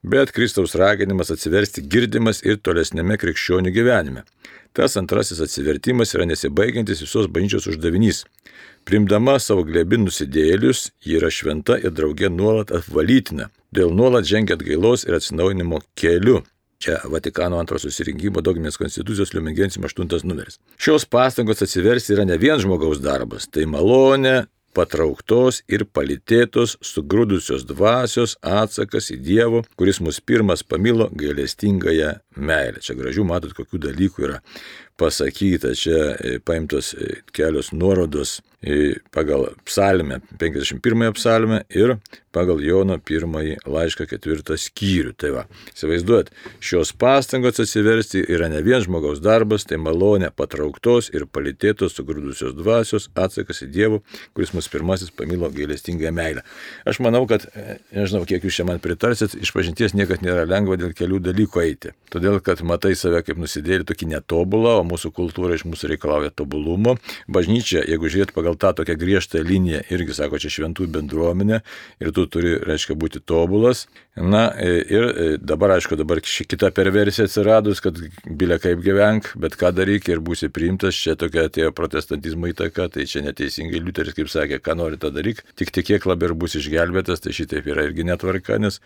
bet 0.08 0.32
Kristaus 0.36 0.76
raginimas 0.78 1.32
atsiversti 1.34 1.84
girdimas 1.84 2.40
ir 2.46 2.60
tolesnėme 2.64 3.20
krikščionių 3.20 3.74
gyvenime. 3.76 4.24
Tas 4.76 4.94
antrasis 5.00 5.40
atsivertimas 5.42 6.12
yra 6.14 6.26
nesibaigiantis 6.28 7.00
visos 7.02 7.26
bažnyčios 7.32 7.66
uždavinys 7.72 8.24
Primdama 8.88 9.34
savo 9.36 9.66
glebin 9.68 10.06
nusidėlius, 10.06 10.86
ji 11.04 11.18
yra 11.18 11.28
šventa 11.28 11.74
ir 11.76 11.92
draugė 11.92 12.30
nuolat 12.32 12.70
apvalytina, 12.72 13.50
dėl 13.76 13.90
nuolat 13.92 14.24
žengia 14.24 14.56
atgailos 14.56 15.04
ir 15.04 15.18
atsinaujinimo 15.18 15.82
keliu. 15.92 16.38
Čia 16.80 17.02
Vatikano 17.12 17.58
antros 17.60 17.84
susirinkimo 17.84 18.40
dogminės 18.40 18.80
konstitucijos 18.80 19.34
Liumingensim 19.34 19.84
8 19.84 20.24
numeris. 20.24 20.56
Šios 20.80 21.04
pastangos 21.04 21.60
atsiversti 21.60 22.16
yra 22.16 22.24
ne 22.24 22.40
vien 22.40 22.56
žmogaus 22.64 23.02
darbas, 23.04 23.50
tai 23.52 23.66
malonė, 23.68 24.46
patrauktos 24.72 25.60
ir 25.68 25.84
palitėtos 25.92 26.78
sugrūdusios 26.80 27.68
dvasios 27.68 28.38
atsakas 28.40 29.12
į 29.12 29.20
Dievo, 29.28 29.64
kuris 29.76 30.00
mus 30.00 30.22
pirmas 30.24 30.64
pamilo 30.64 31.10
gailestingąją 31.12 32.14
meilę. 32.40 32.80
Čia 32.80 32.96
gražių 32.96 33.28
matot, 33.28 33.52
kokių 33.58 33.84
dalykų 33.90 34.28
yra 34.30 34.40
pasakyta, 34.96 35.76
čia 35.76 35.98
e, 36.14 36.38
paimtos 36.40 36.94
e, 36.96 37.18
kelios 37.36 37.74
nuorodos 37.76 38.38
pagal 39.10 39.54
psalmę, 39.64 40.20
51 40.38 41.12
psalmę 41.12 41.62
ir 41.70 41.96
pagal 42.34 42.60
Jono 42.62 42.98
pirmąjį 43.02 43.56
laišką 43.66 44.06
ketvirtą 44.10 44.56
skyrių. 44.60 45.14
Tai 45.18 45.30
va, 45.34 45.44
įsivaizduot, 45.72 46.30
šios 46.62 46.92
pastangos 46.98 47.60
atsiversti 47.62 48.22
yra 48.28 48.50
ne 48.52 48.60
vien 48.66 48.82
žmogaus 48.84 49.22
darbas, 49.24 49.66
tai 49.68 49.78
malonė 49.82 50.30
patrauktos 50.36 51.10
ir 51.14 51.26
palitėtos 51.30 51.96
sugrūdusios 51.98 52.54
dvasios 52.58 53.08
atsakas 53.18 53.62
į 53.64 53.70
Dievų, 53.74 54.00
kuris 54.36 54.54
mus 54.56 54.70
pirmasis 54.70 55.12
pamilo 55.14 55.50
gailestingą 55.54 56.12
meilę. 56.14 56.44
Aš 56.88 57.00
manau, 57.04 57.24
kad, 57.30 57.46
e, 57.54 57.78
nežinau, 57.94 58.24
kiek 58.28 58.44
jūs 58.44 58.60
čia 58.60 58.66
man 58.68 58.82
pritarsit, 58.82 59.34
iš 59.38 59.52
pažinties 59.54 59.96
niekad 59.98 60.22
nėra 60.24 60.46
lengva 60.48 60.78
dėl 60.80 60.94
kelių 60.96 61.20
dalykų 61.30 61.64
eiti. 61.64 61.94
Todėl, 62.12 62.38
kad 62.44 62.62
matai 62.64 62.94
save 62.96 63.22
kaip 63.26 63.40
nusidėlį 63.40 63.88
tokį 63.88 64.12
netobulą, 64.14 64.78
o 64.80 64.86
mūsų 64.88 65.12
kultūra 65.16 65.58
iš 65.58 65.66
mūsų 65.68 65.92
reikalauja 65.92 66.32
tobulumo. 66.32 66.96
Bažnyčia, 67.28 67.82
jeigu 67.84 68.08
žiūrėt 68.08 68.32
pagal 68.36 68.47
tą 68.54 68.72
tokią 68.78 68.96
griežtą 68.98 69.42
liniją, 69.44 69.82
irgi 69.92 70.16
sako, 70.16 70.38
čia 70.40 70.50
šventų 70.54 70.88
bendruomenė 70.94 71.60
ir 72.00 72.12
tu 72.16 72.26
turi, 72.30 72.56
reiškia, 72.64 72.96
būti 72.98 73.20
tobulas. 73.24 73.86
Na 74.18 74.48
ir 74.58 75.04
e, 75.08 75.26
dabar, 75.38 75.76
aišku, 75.76 75.96
dabar 75.98 76.18
ši 76.24 76.46
kita 76.50 76.72
perversija 76.74 77.28
atsiradus, 77.28 77.82
kad 77.84 77.98
bilia 78.26 78.58
kaip 78.62 78.80
gyvenk, 78.82 79.30
bet 79.38 79.54
ką 79.58 79.70
daryk 79.76 80.08
ir 80.10 80.22
būsi 80.24 80.50
priimtas, 80.50 80.98
čia 80.98 81.14
tokia 81.18 81.46
atėjo 81.46 81.70
protestantizmo 81.76 82.50
įtaka, 82.50 82.88
tai 82.94 83.06
čia 83.10 83.22
neteisingai 83.26 83.82
Liuteris, 83.82 84.16
kaip 84.16 84.30
sakė, 84.32 84.58
ką 84.64 84.78
nori 84.80 84.98
tą 84.98 85.12
daryk, 85.14 85.44
tik 85.58 85.70
tikėk 85.74 86.08
labiau 86.10 86.32
ir 86.32 86.38
bus 86.38 86.58
išgelbėtas, 86.58 87.22
tai 87.22 87.36
šitaip 87.36 87.68
yra 87.70 87.86
irgi 87.86 88.06
netvarka, 88.08 88.58
nes 88.58 88.80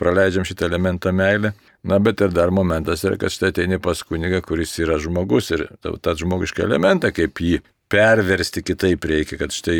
praleidžiam 0.00 0.46
šitą 0.48 0.70
elementą 0.70 1.12
meilę. 1.12 1.52
Na, 1.88 2.00
bet 2.02 2.20
ir 2.24 2.32
dar 2.34 2.50
momentas 2.50 3.04
yra, 3.06 3.16
kad 3.20 3.32
štai 3.32 3.52
ateini 3.52 3.78
pas 3.82 4.00
kunigą, 4.02 4.40
kuris 4.44 4.72
yra 4.82 4.98
žmogus 5.00 5.52
ir 5.54 5.68
tą 5.84 6.16
žmogišką 6.18 6.64
elementą, 6.66 7.12
kaip 7.14 7.38
jį 7.38 7.60
perversti 7.92 8.62
kitaip 8.64 9.04
reikia, 9.08 9.38
kad 9.40 9.54
štai 9.54 9.78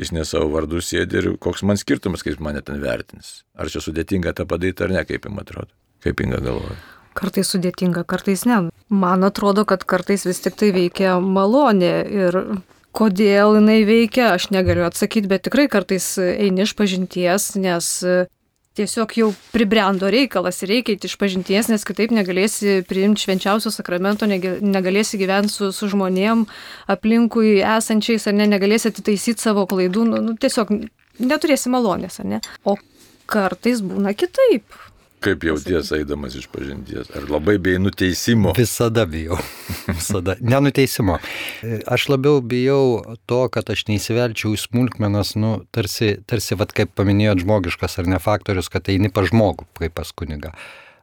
jis 0.00 0.12
ne 0.16 0.24
savo 0.28 0.48
vardu 0.54 0.80
sėdi 0.84 1.20
ir 1.20 1.28
koks 1.42 1.64
man 1.68 1.80
skirtumas, 1.80 2.24
kaip 2.26 2.40
mane 2.44 2.62
ten 2.64 2.80
vertins. 2.82 3.42
Ar 3.54 3.70
čia 3.72 3.82
sudėtinga 3.84 4.34
tą 4.36 4.48
padaryti 4.48 4.86
ar 4.86 4.94
ne, 4.96 5.04
kaip 5.08 5.28
jums 5.28 5.44
atrodo, 5.44 5.72
kaip 6.04 6.24
inga 6.24 6.40
galvoja. 6.44 6.78
Kartais 7.20 7.50
sudėtinga, 7.52 8.04
kartais 8.08 8.46
ne. 8.48 8.62
Man 8.88 9.26
atrodo, 9.26 9.66
kad 9.68 9.84
kartais 9.84 10.24
vis 10.28 10.40
tik 10.44 10.56
tai 10.58 10.70
veikia 10.74 11.18
malonė 11.20 11.94
ir 12.06 12.38
kodėl 12.96 13.58
jinai 13.58 13.80
veikia, 13.86 14.32
aš 14.34 14.50
negaliu 14.54 14.86
atsakyti, 14.86 15.30
bet 15.30 15.44
tikrai 15.46 15.68
kartais 15.70 16.12
eini 16.18 16.64
iš 16.64 16.74
pažinties, 16.78 17.52
nes 17.60 17.90
tiesiog 18.78 19.14
jau 19.18 19.28
pribrendo 19.54 20.10
reikalas 20.12 20.62
ir 20.62 20.70
reikia 20.74 20.98
iš 21.08 21.16
pažinties, 21.20 21.70
nes 21.72 21.86
kitaip 21.86 22.12
negalėsi 22.14 22.80
priimti 22.88 23.24
švenčiausio 23.26 23.72
sakramento, 23.74 24.28
negalėsi 24.30 25.18
gyventi 25.20 25.54
su, 25.54 25.72
su 25.74 25.90
žmonėm 25.90 26.46
aplinkui 26.90 27.58
esančiais, 27.58 28.28
ar 28.30 28.38
ne, 28.38 28.46
negalėsi 28.50 28.92
atitaisyti 28.92 29.42
savo 29.42 29.66
klaidų, 29.70 30.06
nu, 30.12 30.22
nu, 30.28 30.36
tiesiog 30.40 30.72
neturėsi 31.18 31.72
malonės, 31.72 32.20
ar 32.22 32.30
ne. 32.36 32.40
O 32.64 32.78
kartais 33.30 33.82
būna 33.86 34.14
kitaip. 34.18 34.66
Kaip 35.20 35.44
jauties 35.44 35.90
eidamas 35.92 36.34
iš 36.38 36.46
pažinties? 36.52 37.10
Ar 37.16 37.26
labai 37.28 37.58
bijai 37.60 37.80
nuteisimo? 37.82 38.54
Visada 38.56 39.04
bijau. 39.08 39.36
Visada. 39.98 40.36
Nenuteisimo. 40.40 41.18
Aš 41.86 42.08
labiau 42.08 42.40
bijau 42.40 43.16
to, 43.28 43.42
kad 43.52 43.68
aš 43.72 43.84
neįsivelčiau 43.90 44.54
į 44.56 44.62
smulkmenas, 44.64 45.34
nu, 45.40 45.58
tarsi, 45.76 46.14
tarsi, 46.24 46.56
vad 46.60 46.72
kaip 46.76 46.94
paminėjot, 46.96 47.44
žmogiškas 47.44 48.00
ar 48.00 48.08
ne 48.14 48.20
faktorius, 48.22 48.72
kad 48.72 48.88
eini 48.88 49.12
pa 49.12 49.26
žmogų, 49.28 49.68
kaip 49.82 49.98
pas 50.00 50.14
kuniga 50.16 50.54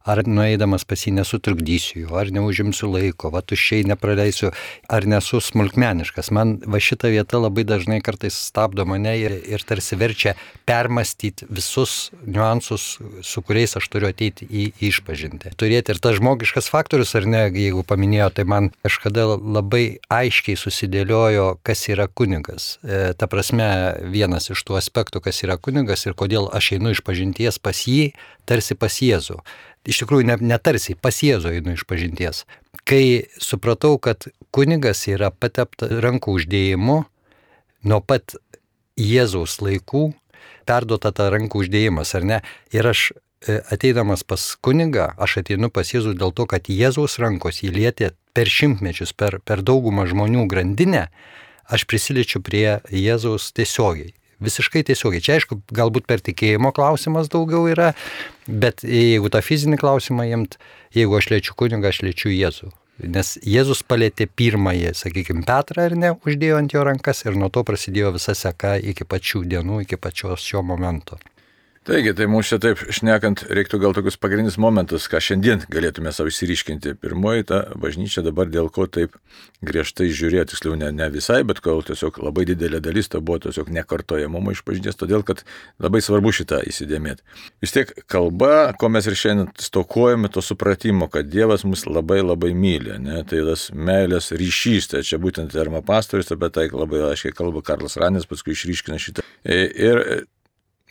ar 0.08 0.24
nueidamas 0.28 0.86
pas 0.88 1.04
jį 1.04 1.13
nesutrukdysiu 1.17 2.06
jo, 2.06 2.15
ar 2.20 2.32
neužimsiu 2.34 2.89
laiko, 2.93 3.32
va 3.34 3.41
tuščiai 3.46 3.86
nepraleisiu, 3.89 4.52
ar 4.89 5.08
nesu 5.10 5.41
smulkmeniškas. 5.43 6.32
Man 6.36 6.58
va 6.65 6.80
šita 6.82 7.12
vieta 7.12 7.41
labai 7.41 7.65
dažnai 7.67 8.00
kartais 8.06 8.38
stabdo 8.48 8.86
mane 8.88 9.17
ir, 9.20 9.36
ir 9.52 9.65
tarsi 9.67 10.00
verčia 10.00 10.36
permastyti 10.67 11.48
visus 11.50 12.12
niuansus, 12.26 12.88
su 13.24 13.43
kuriais 13.43 13.78
aš 13.80 13.89
turiu 13.91 14.10
ateiti 14.12 14.48
į, 14.48 14.70
į 14.80 14.91
išpažinti. 14.91 15.54
Turėti 15.60 15.93
ir 15.93 16.02
tas 16.04 16.17
žmogiškas 16.20 16.70
faktorius, 16.72 17.13
ar 17.20 17.28
ne, 17.28 17.43
jeigu 17.52 17.84
paminėjo, 17.88 18.32
tai 18.39 18.48
man 18.48 18.72
kažkada 18.86 19.28
labai 19.36 20.00
aiškiai 20.13 20.58
susidėliojo, 20.60 21.50
kas 21.67 21.88
yra 21.91 22.08
kunigas. 22.08 22.78
E, 22.84 23.13
ta 23.17 23.30
prasme, 23.32 23.67
vienas 24.13 24.52
iš 24.54 24.63
tų 24.67 24.80
aspektų, 24.80 25.24
kas 25.28 25.43
yra 25.46 25.60
kunigas 25.60 26.08
ir 26.08 26.17
kodėl 26.17 26.50
aš 26.56 26.76
einu 26.78 26.96
iš 26.96 27.04
pažinties 27.06 27.60
pas 27.60 27.86
jį, 27.88 28.12
tarsi 28.48 28.78
pas 28.80 29.02
Jėzų 29.04 29.41
iš 29.88 30.04
tikrųjų 30.04 30.28
ne 30.28 30.60
pas 31.02 31.21
Jėzų 31.23 31.54
einu 31.58 31.76
iš 31.78 31.86
pažinties. 31.88 32.43
Kai 32.88 33.28
supratau, 33.41 33.97
kad 34.00 34.28
kunigas 34.52 35.06
yra 35.08 35.32
patepta 35.32 35.89
rankų 36.04 36.38
uždėjimu, 36.39 36.97
nuo 37.88 38.02
pat 38.02 38.36
Jėzaus 38.97 39.60
laikų 39.62 40.12
perduota 40.67 41.13
ta 41.15 41.30
rankų 41.32 41.63
uždėjimas, 41.63 42.13
ar 42.17 42.28
ne? 42.28 42.41
Ir 42.76 42.89
aš 42.89 43.12
e, 43.13 43.60
ateidamas 43.71 44.26
pas 44.28 44.43
kunigą, 44.60 45.12
aš 45.15 45.39
ateinu 45.43 45.71
pas 45.71 45.93
Jėzų 45.93 46.17
dėl 46.19 46.36
to, 46.36 46.47
kad 46.50 46.67
Jėzaus 46.71 47.19
rankos 47.23 47.63
įlietė 47.63 48.12
per 48.36 48.52
šimtmečius, 48.52 49.15
per, 49.15 49.39
per 49.39 49.63
daugumą 49.63 50.08
žmonių 50.10 50.47
grandinę, 50.52 51.08
aš 51.71 51.88
prisiliečiu 51.88 52.43
prie 52.43 52.80
Jėzaus 52.91 53.52
tiesiogiai 53.56 54.16
visiškai 54.43 54.84
tiesiogiai. 54.88 55.23
Čia 55.23 55.38
aišku, 55.38 55.62
galbūt 55.73 56.08
per 56.10 56.23
tikėjimo 56.26 56.73
klausimas 56.76 57.32
daugiau 57.34 57.67
yra, 57.71 57.93
bet 58.47 58.84
jeigu 58.86 59.32
tą 59.34 59.41
fizinį 59.45 59.80
klausimą 59.82 60.28
jimt, 60.30 60.60
jeigu 60.95 61.17
aš 61.17 61.32
lėčiu 61.34 61.58
kunigą, 61.60 61.93
aš 61.93 62.04
lėčiu 62.06 62.34
Jėzų. 62.34 62.73
Nes 63.13 63.36
Jėzus 63.45 63.84
palėtė 63.86 64.26
pirmąjį, 64.26 64.95
sakykime, 64.97 65.45
Petrą 65.45 65.86
ar 65.86 65.95
ne, 66.02 66.13
uždėjo 66.17 66.58
ant 66.58 66.73
jo 66.73 66.82
rankas 66.88 67.21
ir 67.28 67.38
nuo 67.38 67.52
to 67.54 67.62
prasidėjo 67.65 68.15
visa 68.15 68.34
seka 68.34 68.78
iki 68.82 69.06
pačių 69.06 69.43
dienų, 69.45 69.84
iki 69.86 70.00
pačios 70.02 70.41
šio 70.41 70.63
momento. 70.65 71.19
Taigi, 71.88 72.12
tai 72.12 72.26
mums 72.28 72.50
čia 72.52 72.58
taip 72.60 72.82
šnekant, 72.91 73.45
reiktų 73.47 73.78
gal 73.80 73.93
tokius 73.95 74.17
pagrindinius 74.19 74.58
momentus, 74.60 75.06
ką 75.08 75.21
šiandien 75.23 75.62
galėtume 75.71 76.12
savo 76.12 76.28
įsiriškinti. 76.28 76.97
Pirmoji, 77.00 77.45
ta 77.47 77.62
bažnyčia 77.80 78.26
dabar 78.26 78.52
dėl 78.52 78.67
ko 78.76 78.89
taip 78.91 79.15
griežtai 79.63 80.10
žiūrėjo, 80.12 80.50
tiksliau 80.52 80.76
ne, 80.76 80.89
ne 80.91 81.08
visai, 81.13 81.45
bet 81.47 81.62
kol 81.63 81.80
tiesiog 81.88 82.19
labai 82.26 82.43
didelė 82.52 82.84
dalis 82.84 83.08
to 83.08 83.23
buvo 83.23 83.39
tiesiog 83.47 83.71
nekartojamumo 83.80 84.52
iš 84.52 84.65
pažinties, 84.67 85.00
todėl 85.00 85.23
kad 85.23 85.45
labai 85.80 86.04
svarbu 86.04 86.36
šitą 86.36 86.60
įsidėmėti. 86.67 87.23
Vis 87.63 87.78
tiek 87.78 87.95
kalba, 88.12 88.73
ko 88.76 88.91
mes 88.91 89.08
ir 89.08 89.15
šiandien 89.15 89.56
stokojame, 89.56 90.28
to 90.28 90.43
supratimo, 90.43 91.08
kad 91.08 91.32
Dievas 91.32 91.63
mus 91.63 91.88
labai 91.88 92.19
labai 92.19 92.52
myli, 92.52 93.00
ne? 93.00 93.23
tai 93.23 93.45
tas 93.47 93.69
meilės 93.71 94.34
ryšys, 94.36 94.91
tai 94.91 95.08
čia 95.08 95.23
būtent 95.23 95.56
Erma 95.56 95.80
pastorius 95.80 96.36
apie 96.36 96.52
tai 96.52 96.67
labai 96.67 97.06
aiškiai 97.13 97.39
kalba 97.39 97.63
Karlas 97.63 97.95
Ranės, 97.95 98.28
paskui 98.28 98.60
išryškina 98.60 99.00
šitą. 99.00 99.23
Ir 99.47 100.28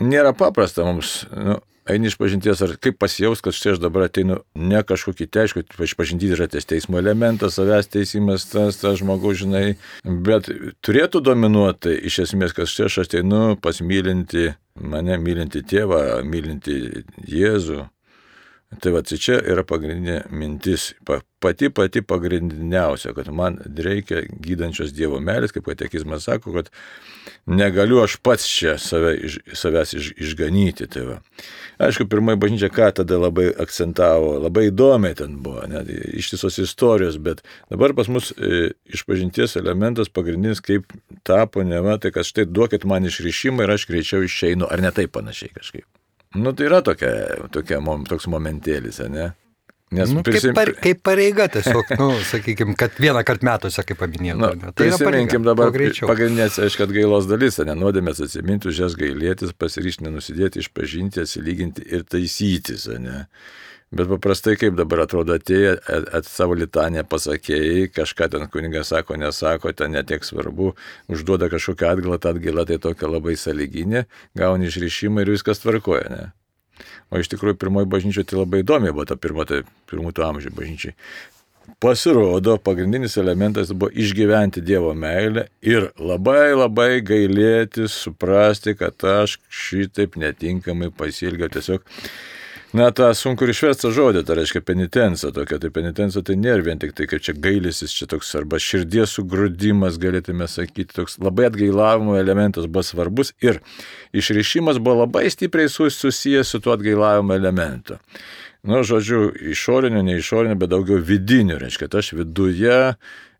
nėra 0.02 0.34
paprasta 0.36 0.84
mums, 0.86 1.22
nu, 1.32 1.58
eini 1.90 2.10
iš 2.10 2.16
pažinties, 2.18 2.60
ar 2.64 2.74
kaip 2.82 2.98
pasijaus, 3.00 3.42
kad 3.44 3.54
štai 3.56 3.74
aš 3.74 3.80
dabar 3.82 4.06
ateinu 4.08 4.40
ne 4.58 4.82
kažkokį 4.86 5.28
teiską, 5.32 5.64
išpažinti 5.86 6.30
yra 6.34 6.48
tas 6.50 6.66
teismo 6.68 6.98
elementas, 7.00 7.56
savęs 7.58 7.90
teisimas, 7.92 8.46
tas, 8.50 8.80
tas 8.82 8.98
žmogus, 9.00 9.40
žinai, 9.44 9.76
bet 10.04 10.50
turėtų 10.86 11.22
dominuoti 11.30 11.94
iš 12.10 12.24
esmės, 12.26 12.56
kad 12.56 12.70
štai 12.70 12.88
aš 12.90 13.02
ateinu 13.06 13.42
pasmylinti 13.62 14.50
mane, 14.82 15.18
mylinti 15.22 15.62
tėvą, 15.66 16.22
mylinti 16.26 17.04
Jėzų. 17.30 17.86
Tai 18.80 18.92
va, 18.92 19.00
tai 19.06 19.16
čia 19.20 19.38
yra 19.40 19.64
pagrindinė 19.64 20.26
mintis, 20.36 20.90
pati 21.40 21.70
pati 21.72 22.02
pagrindiniausia, 22.02 23.14
kad 23.16 23.28
man 23.32 23.58
reikia 23.64 24.22
gydančios 24.28 24.92
Dievo 24.96 25.20
meilės, 25.22 25.54
kaip 25.54 25.64
katekizmas 25.68 26.26
sako, 26.28 26.52
kad 26.58 26.68
negaliu 27.48 28.02
aš 28.02 28.18
pats 28.24 28.46
čia 28.50 28.76
save, 28.82 29.14
iš, 29.28 29.38
savęs 29.56 29.94
iš, 29.96 30.10
išganyti. 30.26 30.88
Tai 30.92 31.04
va. 31.08 31.16
Aišku, 31.86 32.08
pirmoji 32.10 32.40
bažnyčia 32.42 32.70
ką 32.72 32.90
tada 33.00 33.20
labai 33.20 33.48
akcentavo, 33.64 34.36
labai 34.44 34.68
įdomiai 34.70 35.16
ten 35.16 35.38
buvo, 35.44 35.64
net 35.70 35.88
ištisos 35.90 36.60
istorijos, 36.64 37.20
bet 37.22 37.44
dabar 37.72 37.96
pas 37.96 38.10
mus 38.12 38.32
e, 38.36 38.72
išpažinties 38.92 39.56
elementas 39.60 40.12
pagrindinis, 40.12 40.64
kaip 40.64 40.92
tapo, 41.26 41.64
ne 41.64 41.80
va, 41.84 41.96
tai 42.02 42.12
kad 42.16 42.28
štai 42.28 42.48
duokit 42.48 42.84
man 42.88 43.08
išrišimą 43.08 43.64
ir 43.64 43.76
aš 43.76 43.88
greičiau 43.92 44.26
išeinu, 44.26 44.68
ar 44.68 44.84
ne 44.84 44.92
taip 44.92 45.16
panašiai 45.16 45.54
kažkaip. 45.56 45.86
Nu, 46.36 46.52
tai 46.56 46.68
yra 46.70 46.82
tokia, 46.84 47.10
tokia, 47.54 47.80
toks 48.08 48.28
momentėlis, 48.32 49.00
ne? 49.12 49.32
Nes 49.94 50.10
nu, 50.10 50.22
prisim... 50.26 50.50
kaip, 50.50 50.56
par, 50.58 50.70
kaip 50.82 51.02
pareiga 51.06 51.44
tiesiog, 51.54 51.92
nu, 52.00 52.08
sakykime, 52.26 52.74
kad 52.78 52.96
vieną 52.98 53.20
kartą 53.26 53.46
metuose, 53.46 53.84
kaip 53.86 54.00
paminėjau. 54.00 54.38
Nu, 54.40 54.72
tai 54.74 54.88
prisiminkim 54.90 55.46
dabar 55.46 55.70
pagrindinės, 55.70 56.58
aišku, 56.66 56.88
galos 56.90 57.28
dalis, 57.30 57.60
nenuodėmės 57.62 58.24
atsiminti, 58.26 58.72
už 58.72 58.80
jas 58.82 58.96
gailėtis, 58.98 59.54
pasiryšti 59.54 60.08
nenusidėti, 60.08 60.64
išpažinti, 60.64 61.22
atsilyginti 61.22 61.86
ir 61.86 62.02
taisytis, 62.02 62.88
ne? 62.98 63.22
Bet 63.94 64.08
paprastai 64.10 64.56
kaip 64.58 64.74
dabar 64.74 65.04
atrodo, 65.04 65.36
atėjai, 65.38 65.76
at, 65.78 66.08
at 66.18 66.26
savo 66.26 66.56
litanę 66.58 67.04
pasakėjai, 67.06 67.84
kažką 67.94 68.26
ten 68.32 68.48
kunigas 68.50 68.90
sako, 68.90 69.14
nesako, 69.22 69.70
ten 69.78 69.94
netiek 69.94 70.26
svarbu, 70.26 70.72
užduoda 71.12 71.46
kažkokią 71.52 71.92
atgalą, 71.94 72.18
ta 72.18 72.32
atgaila 72.34 72.66
tai 72.66 72.80
tokia 72.82 73.12
labai 73.12 73.36
saliginė, 73.38 74.08
gauni 74.34 74.66
išrišimą 74.72 75.22
ir 75.22 75.30
viskas 75.36 75.62
tvarkoja, 75.62 76.10
ne? 76.10 76.26
O 77.14 77.22
iš 77.22 77.30
tikrųjų 77.30 77.60
pirmoji 77.62 77.88
bažnyčia 77.94 78.26
tai 78.26 78.40
labai 78.40 78.64
įdomi 78.64 78.90
buvo 78.90 79.06
ta 79.06 79.14
pirmo, 79.14 79.46
tai 79.46 79.62
pirmų 79.86 80.10
tų 80.16 80.26
amžių 80.32 80.54
bažnyčiai. 80.58 80.98
Pasirodo, 81.82 82.56
pagrindinis 82.62 83.16
elementas 83.22 83.70
buvo 83.70 83.94
išgyventi 83.94 84.62
Dievo 84.66 84.92
meilę 84.98 85.46
ir 85.62 85.92
labai 85.98 86.54
labai 86.58 87.02
gailėti, 87.06 87.86
suprasti, 87.90 88.74
kad 88.78 88.98
aš 89.06 89.38
šitaip 89.46 90.18
netinkamai 90.18 90.90
pasilgiau 90.94 91.50
tiesiog 91.54 91.86
Na, 92.74 92.90
tą 92.90 93.12
sunku 93.14 93.46
ir 93.46 93.52
išversti 93.52 93.92
žodį, 93.94 94.24
tai 94.26 94.36
reiškia 94.40 94.60
penitencija 94.66 95.30
tokia. 95.34 95.60
Tai 95.62 95.68
penitencija 95.70 96.22
tai 96.26 96.34
nėra 96.40 96.64
vien 96.66 96.80
tik 96.82 96.96
tai, 96.98 97.06
kad 97.06 97.22
čia 97.22 97.36
gailisis, 97.38 97.94
čia 97.94 98.08
toks 98.10 98.32
arba 98.38 98.58
širdies 98.62 99.14
sugrūdimas, 99.14 100.00
galėtume 100.02 100.48
sakyti, 100.50 100.90
toks 100.96 101.20
labai 101.22 101.46
atgailavimo 101.50 102.16
elementas 102.18 102.66
buvo 102.66 102.82
svarbus 102.86 103.30
ir 103.44 103.60
išrišimas 104.16 104.82
buvo 104.82 105.04
labai 105.04 105.28
stipriai 105.30 105.70
susijęs 105.70 106.50
su 106.50 106.60
tuo 106.64 106.74
atgailavimo 106.74 107.38
elementu. 107.38 108.00
Nu, 108.66 108.82
žodžiu, 108.82 109.30
išorinio, 109.54 110.02
ne 110.02 110.16
išorinio, 110.18 110.58
bet 110.58 110.72
daugiau 110.72 110.98
vidinio, 110.98 111.60
reiškia, 111.62 111.86
tai 111.86 112.02
aš 112.02 112.16
viduje 112.18 112.80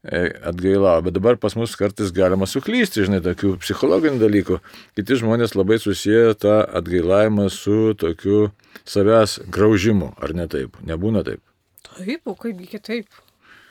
atgailavo, 0.07 1.07
bet 1.07 1.17
dabar 1.17 1.39
pas 1.41 1.57
mus 1.59 1.75
kartais 1.79 2.13
galima 2.15 2.47
suklysti, 2.47 3.05
žinai, 3.07 3.21
tokių 3.25 3.57
psichologinių 3.63 4.21
dalykų. 4.23 4.59
Kiti 4.99 5.19
žmonės 5.23 5.57
labai 5.59 5.79
susiję 5.83 6.37
tą 6.41 6.61
atgailavimą 6.79 7.49
su 7.53 7.95
tokiu 7.99 8.51
savęs 8.87 9.41
graužimu, 9.53 10.13
ar 10.23 10.35
ne 10.39 10.47
taip? 10.51 10.79
Nebūna 10.87 11.25
taip? 11.27 11.43
Taip, 11.97 12.23
o 12.29 12.37
kaipgi 12.39 12.69
kitaip? 12.77 13.23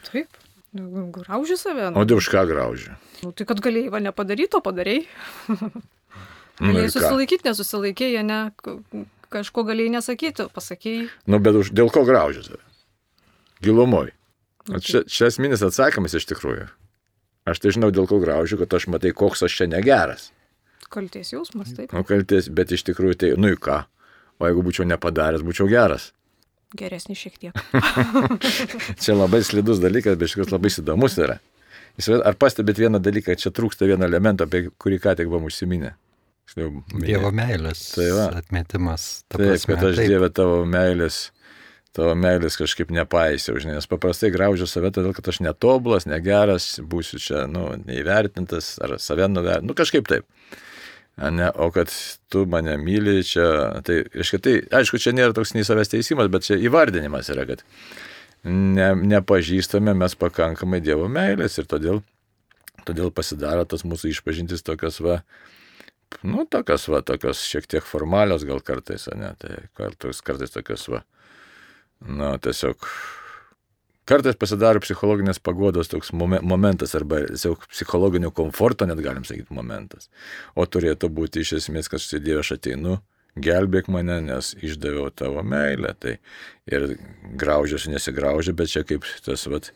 Taip. 0.10 0.42
Nu, 0.76 1.08
grauži 1.16 1.56
save. 1.58 1.90
Nu. 1.92 2.02
O 2.02 2.08
dėl 2.08 2.20
už 2.20 2.28
ką 2.34 2.44
grauži? 2.50 2.92
Nu, 3.24 3.32
tai 3.32 3.48
kad 3.48 3.62
galėjai 3.64 3.94
va 3.94 4.02
nepadaryti, 4.04 4.60
o 4.60 4.64
padarėjai. 4.66 5.06
Nu, 6.56 6.70
galėjai 6.72 6.92
susilaikyti, 6.94 7.44
nesusilaikėjai, 7.50 8.22
ne, 8.24 8.38
kažko 9.28 9.66
galėjai 9.68 9.92
nesakyti, 9.98 10.46
pasakėjai. 10.56 11.10
Nu, 11.28 11.42
bet 11.44 11.58
už, 11.60 11.74
dėl 11.76 11.92
ko 11.92 12.06
grauži 12.08 12.46
save? 12.46 12.62
Gilumoj. 13.60 14.14
Nu, 14.72 14.82
čia, 14.82 15.04
čia 15.06 15.30
esminis 15.30 15.64
atsakymas 15.66 16.18
iš 16.18 16.28
tikrųjų. 16.32 16.70
Aš 17.46 17.62
tai 17.62 17.76
žinau, 17.76 17.92
dėl 17.94 18.08
ko 18.10 18.18
graužiu, 18.22 18.58
kad 18.62 18.74
aš 18.74 18.88
matai, 18.90 19.12
koks 19.14 19.46
aš 19.46 19.60
čia 19.60 19.68
negeras. 19.70 20.32
Kalties 20.90 21.34
jausmas, 21.34 21.74
taip. 21.78 21.94
Nu, 21.94 22.02
kalties, 22.08 22.50
bet 22.50 22.74
iš 22.74 22.86
tikrųjų 22.88 23.20
tai, 23.22 23.36
nu 23.38 23.52
į 23.54 23.60
ką? 23.62 23.84
o 24.40 24.50
jeigu 24.50 24.64
būčiau 24.66 24.88
nepadaręs, 24.90 25.44
būčiau 25.46 25.68
geras. 25.72 26.12
Geresnis 26.76 27.22
šiek 27.22 27.38
tiek. 27.40 27.60
čia 29.04 29.16
labai 29.16 29.42
slidus 29.46 29.80
dalykas, 29.84 30.18
bet 30.20 30.30
iš 30.30 30.36
tikrųjų 30.36 30.56
labai 30.58 30.72
įdomus 30.74 31.20
yra. 31.22 31.38
Ar 32.28 32.36
pastebėt 32.36 32.82
vieną 32.82 33.00
dalyką, 33.00 33.38
čia 33.40 33.54
trūksta 33.56 33.88
vieno 33.88 34.08
elemento, 34.08 34.48
apie 34.48 34.68
kurį 34.82 35.00
ką 35.04 35.16
tik 35.20 35.32
buvom 35.32 35.48
užsiminę? 35.48 35.94
Dievo 36.56 37.32
meilės 37.34 37.80
tai 37.96 38.10
va. 38.14 38.28
atmetimas. 38.38 39.24
Ta 39.32 39.40
taip, 39.40 39.56
prasme, 39.56 39.72
kad 39.72 39.88
aš 39.88 40.02
taip. 40.02 40.12
Dievę 40.12 40.30
tavo 40.36 40.60
meilės, 40.70 41.22
tavo 41.96 42.14
meilės 42.20 42.58
kažkaip 42.60 42.92
nepaisiau, 42.94 43.58
žinai, 43.62 43.78
nes 43.80 43.90
paprastai 43.90 44.32
graužiu 44.34 44.68
save 44.70 44.92
todėl, 44.96 45.16
kad 45.16 45.32
aš 45.32 45.42
netobulas, 45.46 46.08
negeras, 46.10 46.76
būsiu 46.84 47.22
čia, 47.22 47.46
nu, 47.52 47.70
neįvertintas, 47.88 48.76
ar 48.84 48.98
save 49.04 49.30
nuvertintas, 49.32 49.70
nu 49.70 49.78
kažkaip 49.78 50.10
taip. 50.12 50.28
Ne, 51.16 51.48
o 51.64 51.70
kad 51.72 51.94
tu 52.28 52.44
mane 52.52 52.76
myli, 52.76 53.22
čia, 53.24 53.46
tai, 53.88 54.02
reiškia, 54.12 54.40
tai, 54.44 54.56
aišku, 54.82 55.00
čia 55.00 55.14
nėra 55.16 55.32
toks 55.36 55.54
nei 55.56 55.64
savęs 55.64 55.94
teisimas, 55.94 56.28
bet 56.32 56.44
čia 56.44 56.58
įvardinimas 56.60 57.32
yra, 57.32 57.46
kad 57.48 57.64
ne, 58.44 58.90
nepažįstame 59.16 59.96
mes 59.96 60.18
pakankamai 60.20 60.82
Dievo 60.84 61.08
meilės 61.08 61.56
ir 61.62 61.70
todėl, 61.72 62.02
todėl 62.84 63.14
pasidaro 63.16 63.64
tas 63.64 63.86
mūsų 63.88 64.12
išpažintis 64.12 64.66
tokios 64.68 65.00
va, 65.06 65.22
nu, 66.28 66.44
tokios 66.52 66.90
va, 66.92 67.00
tokios 67.06 67.48
šiek 67.48 67.72
tiek 67.72 67.88
formalios 67.88 68.44
gal 68.44 68.60
kartais, 68.60 69.08
ne, 69.16 69.32
tai 69.40 69.66
kartais, 69.80 70.20
kartais 70.20 70.52
tokios 70.52 70.84
va, 70.92 71.06
na, 72.02 72.36
tiesiog 72.42 72.90
Kartais 74.06 74.36
pasidaro 74.38 74.78
psichologinės 74.84 75.40
pagodos 75.42 75.90
toks 75.90 76.12
momentas 76.14 76.92
arba 76.98 77.24
tiesiog 77.26 77.64
psichologinio 77.72 78.30
komforto, 78.38 78.86
net 78.86 79.00
galim 79.02 79.24
sakyti, 79.26 79.50
momentas. 79.58 80.12
O 80.54 80.68
turėtų 80.70 81.10
būti 81.10 81.42
iš 81.42 81.56
esmės, 81.58 81.90
kad 81.90 82.04
Dieve 82.22 82.44
aš 82.44 82.52
ateinu, 82.60 83.00
gelbėk 83.42 83.90
mane, 83.90 84.20
nes 84.28 84.52
išdaviau 84.62 85.10
tavo 85.10 85.42
meilę. 85.42 85.96
Tai 85.98 86.20
ir 86.70 86.86
graužiasi, 87.34 87.90
nesigraužia, 87.96 88.54
bet 88.54 88.70
čia 88.76 88.86
kaip 88.86 89.10
tas, 89.26 89.48
vat, 89.50 89.72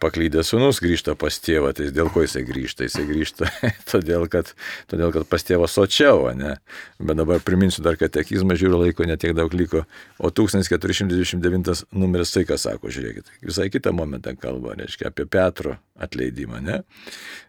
paklydęs 0.00 0.50
sunus 0.52 0.80
grįžta 0.82 1.14
pas 1.18 1.38
tėvą, 1.42 1.70
tai 1.76 1.88
dėl 1.94 2.10
ko 2.12 2.24
jisai 2.24 2.42
grįžta? 2.46 2.86
Jisai 2.88 3.04
grįžta 3.08 3.50
todėl, 3.92 4.26
kad, 4.30 4.52
todėl, 4.90 5.12
kad 5.14 5.28
pas 5.30 5.44
tėvą 5.46 5.68
sočiau, 5.70 6.26
ne? 6.36 6.56
Bet 6.98 7.20
dabar 7.20 7.42
priminsiu 7.44 7.84
dar, 7.86 7.98
kad 8.00 8.12
tekizmą 8.14 8.58
žiūriu 8.58 8.82
laiko 8.82 9.06
netiek 9.08 9.36
daug 9.38 9.54
liko, 9.54 9.84
o 10.18 10.32
1429 10.34 11.84
numeris 11.94 12.34
tai, 12.34 12.46
ką 12.48 12.58
sako, 12.58 12.90
žiūrėkit, 12.94 13.30
visai 13.46 13.68
kitą 13.70 13.94
momentą 13.94 14.34
kalba, 14.38 14.74
reiškia 14.78 15.12
apie 15.12 15.28
Petro 15.30 15.78
atleidimą, 15.98 16.60
ne? 16.62 16.82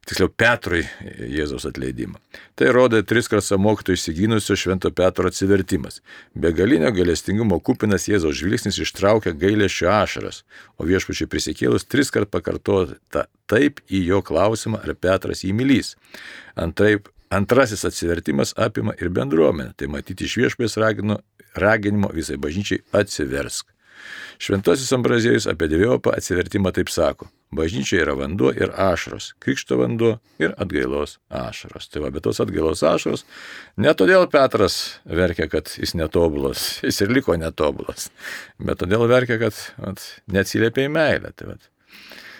Tiksliau, 0.10 0.30
Petrui 0.34 0.82
Jėzaus 1.30 1.68
atleidimą. 1.70 2.18
Tai 2.58 2.72
rodo 2.74 2.98
tris 3.06 3.30
kartą 3.30 3.60
mokytojų 3.62 3.98
įsigynusio 4.00 4.58
Švento 4.58 4.90
Petro 4.96 5.30
atsivertimas. 5.30 6.00
Begalinio 6.34 6.90
galestingumo 6.96 7.60
kupinas 7.62 8.08
Jėzaus 8.10 8.40
žvilgsnis 8.40 8.80
ištraukia 8.82 9.36
gailėšio 9.38 9.92
ašaras, 9.94 10.42
o 10.82 10.88
viešpačiai 10.90 11.30
prisikėlus 11.30 11.86
tris 11.86 12.10
kartą 12.10 12.19
pakartota 12.26 13.26
taip 13.50 13.80
į 13.88 14.04
jo 14.10 14.22
klausimą, 14.26 14.82
ar 14.84 14.96
Petras 15.00 15.46
jį 15.46 15.54
mylys. 15.56 15.96
Antraip, 16.60 17.10
antrasis 17.34 17.86
atsivertimas 17.88 18.54
apima 18.58 18.96
ir 19.00 19.14
bendruomenę, 19.14 19.74
tai 19.78 19.88
matyti 19.88 20.28
iš 20.28 20.38
viešpės 20.44 20.80
raginimo 20.80 22.14
visai 22.14 22.38
bažnyčiai 22.42 22.84
atsiversk. 23.00 23.70
Šventasis 24.40 24.92
Ambrazėjus 24.96 25.48
apie 25.52 25.68
Dievopą 25.72 26.14
atsivertimą 26.16 26.72
taip 26.76 26.92
sako. 26.94 27.28
Bažnyčia 27.56 28.04
yra 28.04 28.14
vanduo 28.16 28.52
ir 28.54 28.72
ašaros. 28.78 29.34
Krikšto 29.44 29.80
vanduo 29.82 30.12
ir 30.42 30.54
atgailos 30.62 31.18
ašaros. 31.34 31.90
Tai 31.90 32.04
va, 32.06 32.12
bet 32.14 32.24
tos 32.28 32.40
atgailos 32.44 32.84
ašaros, 32.86 33.26
ne 33.82 33.94
todėl 33.98 34.28
Petras 34.32 34.78
verkia, 35.04 35.50
kad 35.52 35.74
jis 35.74 35.96
netobulas, 35.98 36.68
jis 36.86 37.02
ir 37.04 37.12
liko 37.18 37.36
netobulas, 37.42 38.08
bet 38.62 38.80
todėl 38.84 39.08
verkia, 39.10 39.40
kad 39.42 39.58
vat, 39.82 40.06
neatsiliepia 40.32 40.88
į 40.88 40.94
meilę. 40.94 41.34
Tai, 41.36 41.56
vat, 41.56 41.68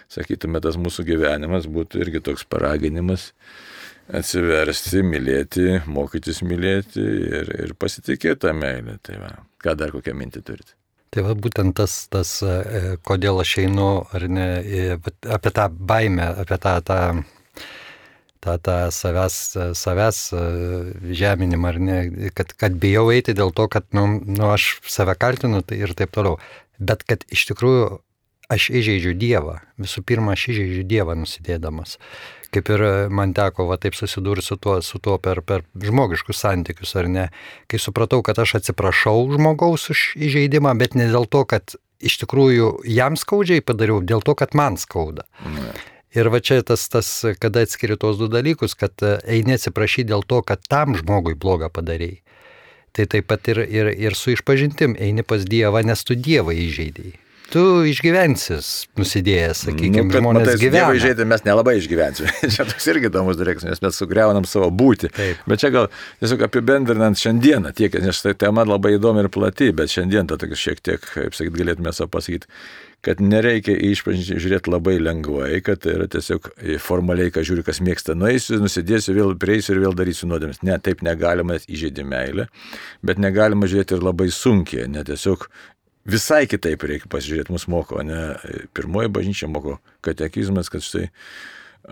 sakytume, 0.10 0.62
tas 0.64 0.78
mūsų 0.80 1.06
gyvenimas 1.08 1.68
būtų 1.70 2.02
irgi 2.04 2.24
toks 2.26 2.46
paraginimas 2.50 3.30
atsiversti, 4.10 5.04
mylėti, 5.06 5.80
mokytis 5.86 6.42
mylėti 6.46 7.04
ir, 7.04 7.54
ir 7.68 7.74
pasitikėti 7.78 8.48
tą 8.48 8.54
meilę. 8.58 8.98
Tai 9.06 9.22
va, 9.22 9.34
ką 9.62 9.76
dar 9.78 9.94
kokią 9.94 10.16
mintį 10.18 10.46
turite? 10.46 10.74
Tai 11.14 11.26
va 11.26 11.34
būtent 11.34 11.74
tas, 11.78 12.04
tas, 12.14 12.36
e, 12.46 12.96
kodėl 13.06 13.42
aš 13.42 13.56
einu, 13.64 13.90
ar 14.14 14.26
ne, 14.30 14.48
apie 15.38 15.54
tą 15.58 15.66
baimę, 15.70 16.28
apie 16.44 16.58
tą, 16.62 16.76
tą, 16.86 17.00
tą, 18.46 18.58
tą 18.66 18.76
savęs, 18.94 19.38
savęs 19.78 20.20
e, 20.38 20.44
žeminimą, 21.22 21.72
ar 21.72 21.80
ne, 21.82 21.98
kad, 22.38 22.54
kad 22.62 22.78
bijau 22.82 23.08
eiti 23.14 23.34
dėl 23.38 23.54
to, 23.58 23.66
kad, 23.74 23.90
nu, 23.98 24.06
nu 24.22 24.52
aš 24.54 24.76
save 24.86 25.18
kaltinu 25.18 25.64
tai 25.66 25.82
ir 25.82 25.96
taip 25.98 26.14
toliau. 26.14 26.38
Bet 26.78 27.02
kad 27.10 27.26
iš 27.34 27.48
tikrųjų 27.50 27.90
aš 28.50 28.72
įžeidžiu 28.74 29.14
Dievą. 29.18 29.60
Visų 29.82 30.04
pirma, 30.04 30.34
aš 30.34 30.50
įžeidžiu 30.54 30.84
Dievą 30.90 31.18
nusidėdamas 31.20 31.98
kaip 32.54 32.70
ir 32.74 32.84
man 33.14 33.34
teko 33.38 33.68
va 33.70 33.78
taip 33.82 33.98
susidurti 33.98 34.46
su 34.46 34.58
tuo, 34.58 34.80
su 34.86 35.00
tuo 35.04 35.18
per, 35.22 35.42
per 35.46 35.66
žmogiškus 35.78 36.42
santykius, 36.42 36.96
ar 37.00 37.10
ne, 37.12 37.28
kai 37.70 37.82
supratau, 37.82 38.24
kad 38.26 38.40
aš 38.42 38.58
atsiprašau 38.60 39.28
žmogaus 39.36 39.90
už 39.94 40.06
įžeidimą, 40.18 40.74
bet 40.80 40.98
ne 40.98 41.10
dėl 41.12 41.30
to, 41.30 41.44
kad 41.50 41.78
iš 42.00 42.20
tikrųjų 42.24 42.72
jam 42.90 43.20
skaudžiai 43.20 43.66
padariau, 43.66 44.02
dėl 44.02 44.26
to, 44.26 44.36
kad 44.40 44.58
man 44.58 44.80
skauda. 44.82 45.28
Ne. 45.46 45.70
Ir 46.18 46.32
va 46.34 46.40
čia 46.42 46.64
tas, 46.66 46.88
tas, 46.90 47.10
kada 47.38 47.62
atskiri 47.68 48.00
tos 48.02 48.18
du 48.18 48.32
dalykus, 48.32 48.74
kad 48.74 48.98
eini 49.30 49.60
atsiprašyti 49.60 50.10
dėl 50.10 50.26
to, 50.26 50.42
kad 50.42 50.64
tam 50.66 50.98
žmogui 50.98 51.36
blogą 51.38 51.70
padarėjai. 51.70 52.24
Tai 52.98 53.06
taip 53.06 53.28
pat 53.30 53.46
ir, 53.52 53.62
ir, 53.70 53.92
ir 53.94 54.16
su 54.18 54.34
išpažintim 54.34 54.96
eini 54.98 55.22
pas 55.22 55.46
Dievą, 55.46 55.84
nes 55.86 56.02
tu 56.02 56.18
Dievą 56.18 56.56
įžeidėjai 56.58 57.29
tu 57.54 57.64
išgyvensis 57.90 58.70
nusidėjęs, 59.00 59.64
sakykime, 59.68 60.06
nu, 60.08 60.16
žmonės 60.16 60.46
matai, 60.46 60.58
gyvena. 60.62 60.76
Dievai 60.78 61.02
žaidė, 61.04 61.28
mes 61.30 61.46
nelabai 61.46 61.76
išgyvensime. 61.80 62.34
čia 62.56 62.66
toks 62.70 62.90
irgi 62.94 63.10
įdomus 63.10 63.40
dalykas, 63.40 63.66
nes 63.68 63.82
mes 63.84 64.02
sugriaunam 64.02 64.48
savo 64.50 64.70
būti. 64.74 65.12
Taip. 65.16 65.42
Bet 65.50 65.64
čia 65.64 65.72
gal 65.76 65.90
tiesiog 66.22 66.46
apibendrinant 66.50 67.20
šiandieną, 67.22 67.74
tiek, 67.78 67.98
nes 68.04 68.22
tai 68.26 68.36
tema 68.40 68.66
labai 68.68 68.96
įdomi 68.98 69.26
ir 69.26 69.32
plati, 69.34 69.72
bet 69.76 69.94
šiandien 69.94 70.30
tą 70.30 70.40
tokį 70.42 70.62
šiek 70.66 70.86
tiek, 70.86 71.10
kaip 71.16 71.38
sakyt, 71.38 71.58
galėtume 71.58 71.94
savo 71.96 72.12
pasakyti, 72.16 72.50
kad 73.06 73.22
nereikia 73.24 73.76
išpažinti 73.90 74.42
žiūrėti 74.44 74.72
labai 74.74 74.98
lengvai, 75.00 75.62
kad 75.64 75.80
tai 75.84 75.94
yra 75.96 76.08
tiesiog 76.12 76.50
formaliai, 76.84 77.32
kad 77.32 77.48
žiūri, 77.48 77.64
kas 77.68 77.80
mėgsta, 77.84 78.16
nueisiu, 78.20 78.60
nusidėsiu, 78.60 79.14
vėl 79.16 79.36
prieisiu 79.40 79.76
ir 79.76 79.84
vėl 79.86 79.96
darysiu 79.96 80.28
nuodėmės. 80.28 80.60
Ne, 80.68 80.76
taip 80.84 81.04
negalima 81.06 81.56
įžeidti 81.62 82.04
meilę, 82.08 82.50
bet 83.06 83.22
negalima 83.24 83.70
žiūrėti 83.72 83.96
ir 83.96 84.04
labai 84.04 84.28
sunkiai, 84.36 84.90
ne 84.92 85.06
tiesiog 85.08 85.48
visai 86.08 86.46
kitaip 86.50 86.84
reikia 86.84 87.10
pasižiūrėti, 87.12 87.54
mus 87.54 87.68
moko, 87.72 88.04
ne 88.06 88.36
pirmoji 88.78 89.12
bažnyčia 89.16 89.50
moko 89.52 89.80
katekizmas, 90.06 90.72
kad 90.72 90.86
štai 90.86 91.10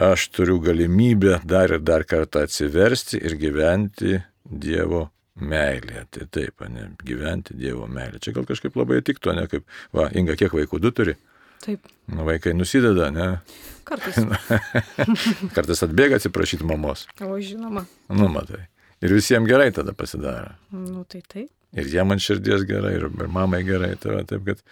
aš 0.08 0.30
turiu 0.36 0.60
galimybę 0.62 1.42
dar 1.48 1.74
ir 1.74 1.84
dar 1.84 2.06
kartą 2.08 2.46
atsiversti 2.46 3.20
ir 3.24 3.38
gyventi 3.40 4.22
Dievo 4.48 5.10
meilėje. 5.36 6.06
Tai 6.16 6.28
taip, 6.32 6.64
ne, 6.72 6.90
gyventi 7.04 7.56
Dievo 7.58 7.88
meilėje. 7.92 8.28
Čia 8.28 8.36
gal 8.38 8.48
kažkaip 8.48 8.78
labai 8.80 9.02
tiktų, 9.06 9.34
ne 9.36 9.48
kaip, 9.52 9.66
va, 9.96 10.08
Inga, 10.16 10.38
kiek 10.40 10.54
vaikų 10.56 10.80
du 10.84 10.94
turi? 10.96 11.18
Taip. 11.64 11.90
Nu, 12.08 12.24
vaikai 12.28 12.54
nusideda, 12.56 13.10
ne? 13.12 13.28
Kartais. 13.88 14.20
Kartais 15.56 15.84
atbėga 15.84 16.20
atsiprašyti 16.20 16.68
mamos. 16.68 17.08
O, 17.20 17.34
žinoma. 17.42 17.88
Nu, 18.14 18.30
matai. 18.32 18.68
Ir 19.04 19.14
visiems 19.14 19.50
gerai 19.50 19.70
tada 19.76 19.94
pasidaro. 19.98 20.54
Nu, 20.72 21.04
tai 21.10 21.22
taip. 21.26 21.52
Ir 21.78 21.90
jie 21.92 22.04
man 22.08 22.22
širdies 22.22 22.66
gerai, 22.68 22.96
ir, 22.98 23.06
ir 23.10 23.30
mamai 23.32 23.62
gerai. 23.68 23.94
Tai 24.02 24.16
va, 24.16 24.24
taip, 24.28 24.48
kad, 24.48 24.64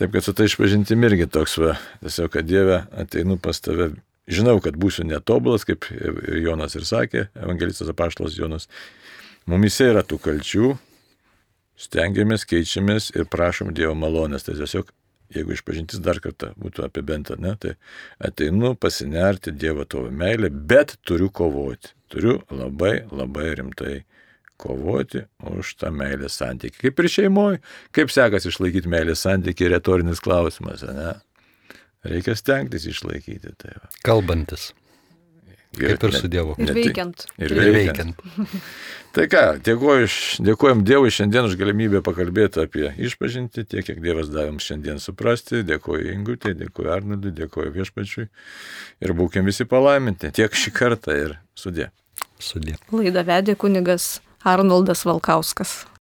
taip, 0.00 0.10
kad 0.16 0.26
su 0.26 0.34
tai 0.36 0.48
išpažintim 0.50 1.06
irgi 1.06 1.28
toks, 1.30 1.58
va, 1.62 1.76
tiesiog, 2.02 2.32
kad 2.34 2.48
Dieve 2.48 2.82
ateinu 3.04 3.38
pas 3.42 3.62
tave. 3.62 3.92
Žinau, 4.24 4.56
kad 4.64 4.78
būsiu 4.80 5.04
netobulas, 5.04 5.66
kaip 5.68 5.84
Jonas 6.40 6.74
ir 6.78 6.86
sakė, 6.88 7.26
evangelistas 7.36 7.90
apaštalas 7.92 8.38
Jonas. 8.38 8.70
Mumise 9.50 9.90
yra 9.90 10.00
tų 10.00 10.16
kalčių, 10.24 10.70
stengiamės, 11.84 12.46
keičiamės 12.48 13.10
ir 13.12 13.28
prašom 13.28 13.74
Dievo 13.76 13.92
malonės. 14.00 14.46
Tai 14.46 14.56
tiesiog, 14.56 14.88
jeigu 15.36 15.52
išpažintis 15.52 16.00
dar 16.00 16.22
kartą 16.24 16.54
būtų 16.56 16.86
apie 16.88 17.04
bentą, 17.04 17.36
ne, 17.36 17.52
tai 17.60 17.76
ateinu 18.16 18.72
pasinerti 18.80 19.52
Dievo 19.52 19.84
tavo 19.84 20.08
meilę, 20.08 20.48
bet 20.50 20.96
turiu 21.04 21.28
kovoti. 21.28 21.92
Turiu 22.08 22.38
labai, 22.48 23.02
labai 23.12 23.52
rimtai 23.60 23.92
kovoti 23.92 24.10
už 24.62 25.74
tą 25.80 25.90
meilės 25.94 26.38
santykį. 26.40 26.78
Kaip 26.86 27.02
ir 27.02 27.10
šeimoje, 27.10 27.60
kaip 27.94 28.12
sekasi 28.14 28.52
išlaikyti 28.52 28.90
meilės 28.92 29.24
santykį, 29.26 29.72
retorinis 29.74 30.22
klausimas, 30.24 30.84
ne? 30.86 31.14
Reikia 32.04 32.36
stengtis 32.36 32.84
išlaikyti 32.90 33.54
tai. 33.56 33.76
Va. 33.80 33.92
Kalbantis. 34.04 34.72
Kaip 35.74 36.04
ir 36.06 36.12
su 36.14 36.28
Dievu. 36.30 36.54
Ir 36.60 36.70
veikiant. 36.76 37.24
Ir 37.42 37.54
veikiant. 37.56 38.20
tai 39.16 39.24
ką, 39.30 39.42
dėkuoju, 39.66 40.10
dėkojom 40.46 40.84
Dievui 40.86 41.10
šiandien 41.14 41.48
už 41.48 41.56
galimybę 41.58 42.02
pakalbėti 42.06 42.62
apie 42.62 42.92
išpažinti, 43.08 43.64
tiek, 43.66 43.82
kiek 43.86 43.98
Dievas 44.04 44.30
davėm 44.30 44.60
šiandien 44.62 45.02
suprasti. 45.02 45.64
Dėkuoju 45.66 46.12
Ingutė, 46.14 46.54
dėkuoju 46.60 46.92
Arnoldui, 46.94 47.34
dėkuoju 47.34 47.74
viešpačiui. 47.74 48.28
Ir 49.02 49.16
būkim 49.18 49.48
visi 49.48 49.66
palaiminti 49.66 50.30
tiek 50.36 50.54
šį 50.54 50.74
kartą 50.76 51.18
ir 51.18 51.36
sudė. 51.58 51.90
Sudė. 52.38 52.76
Laida 52.94 53.24
vedė 53.26 53.56
kunigas 53.58 54.18
Arnoldas 54.44 55.06
Valkauskas. 55.06 55.86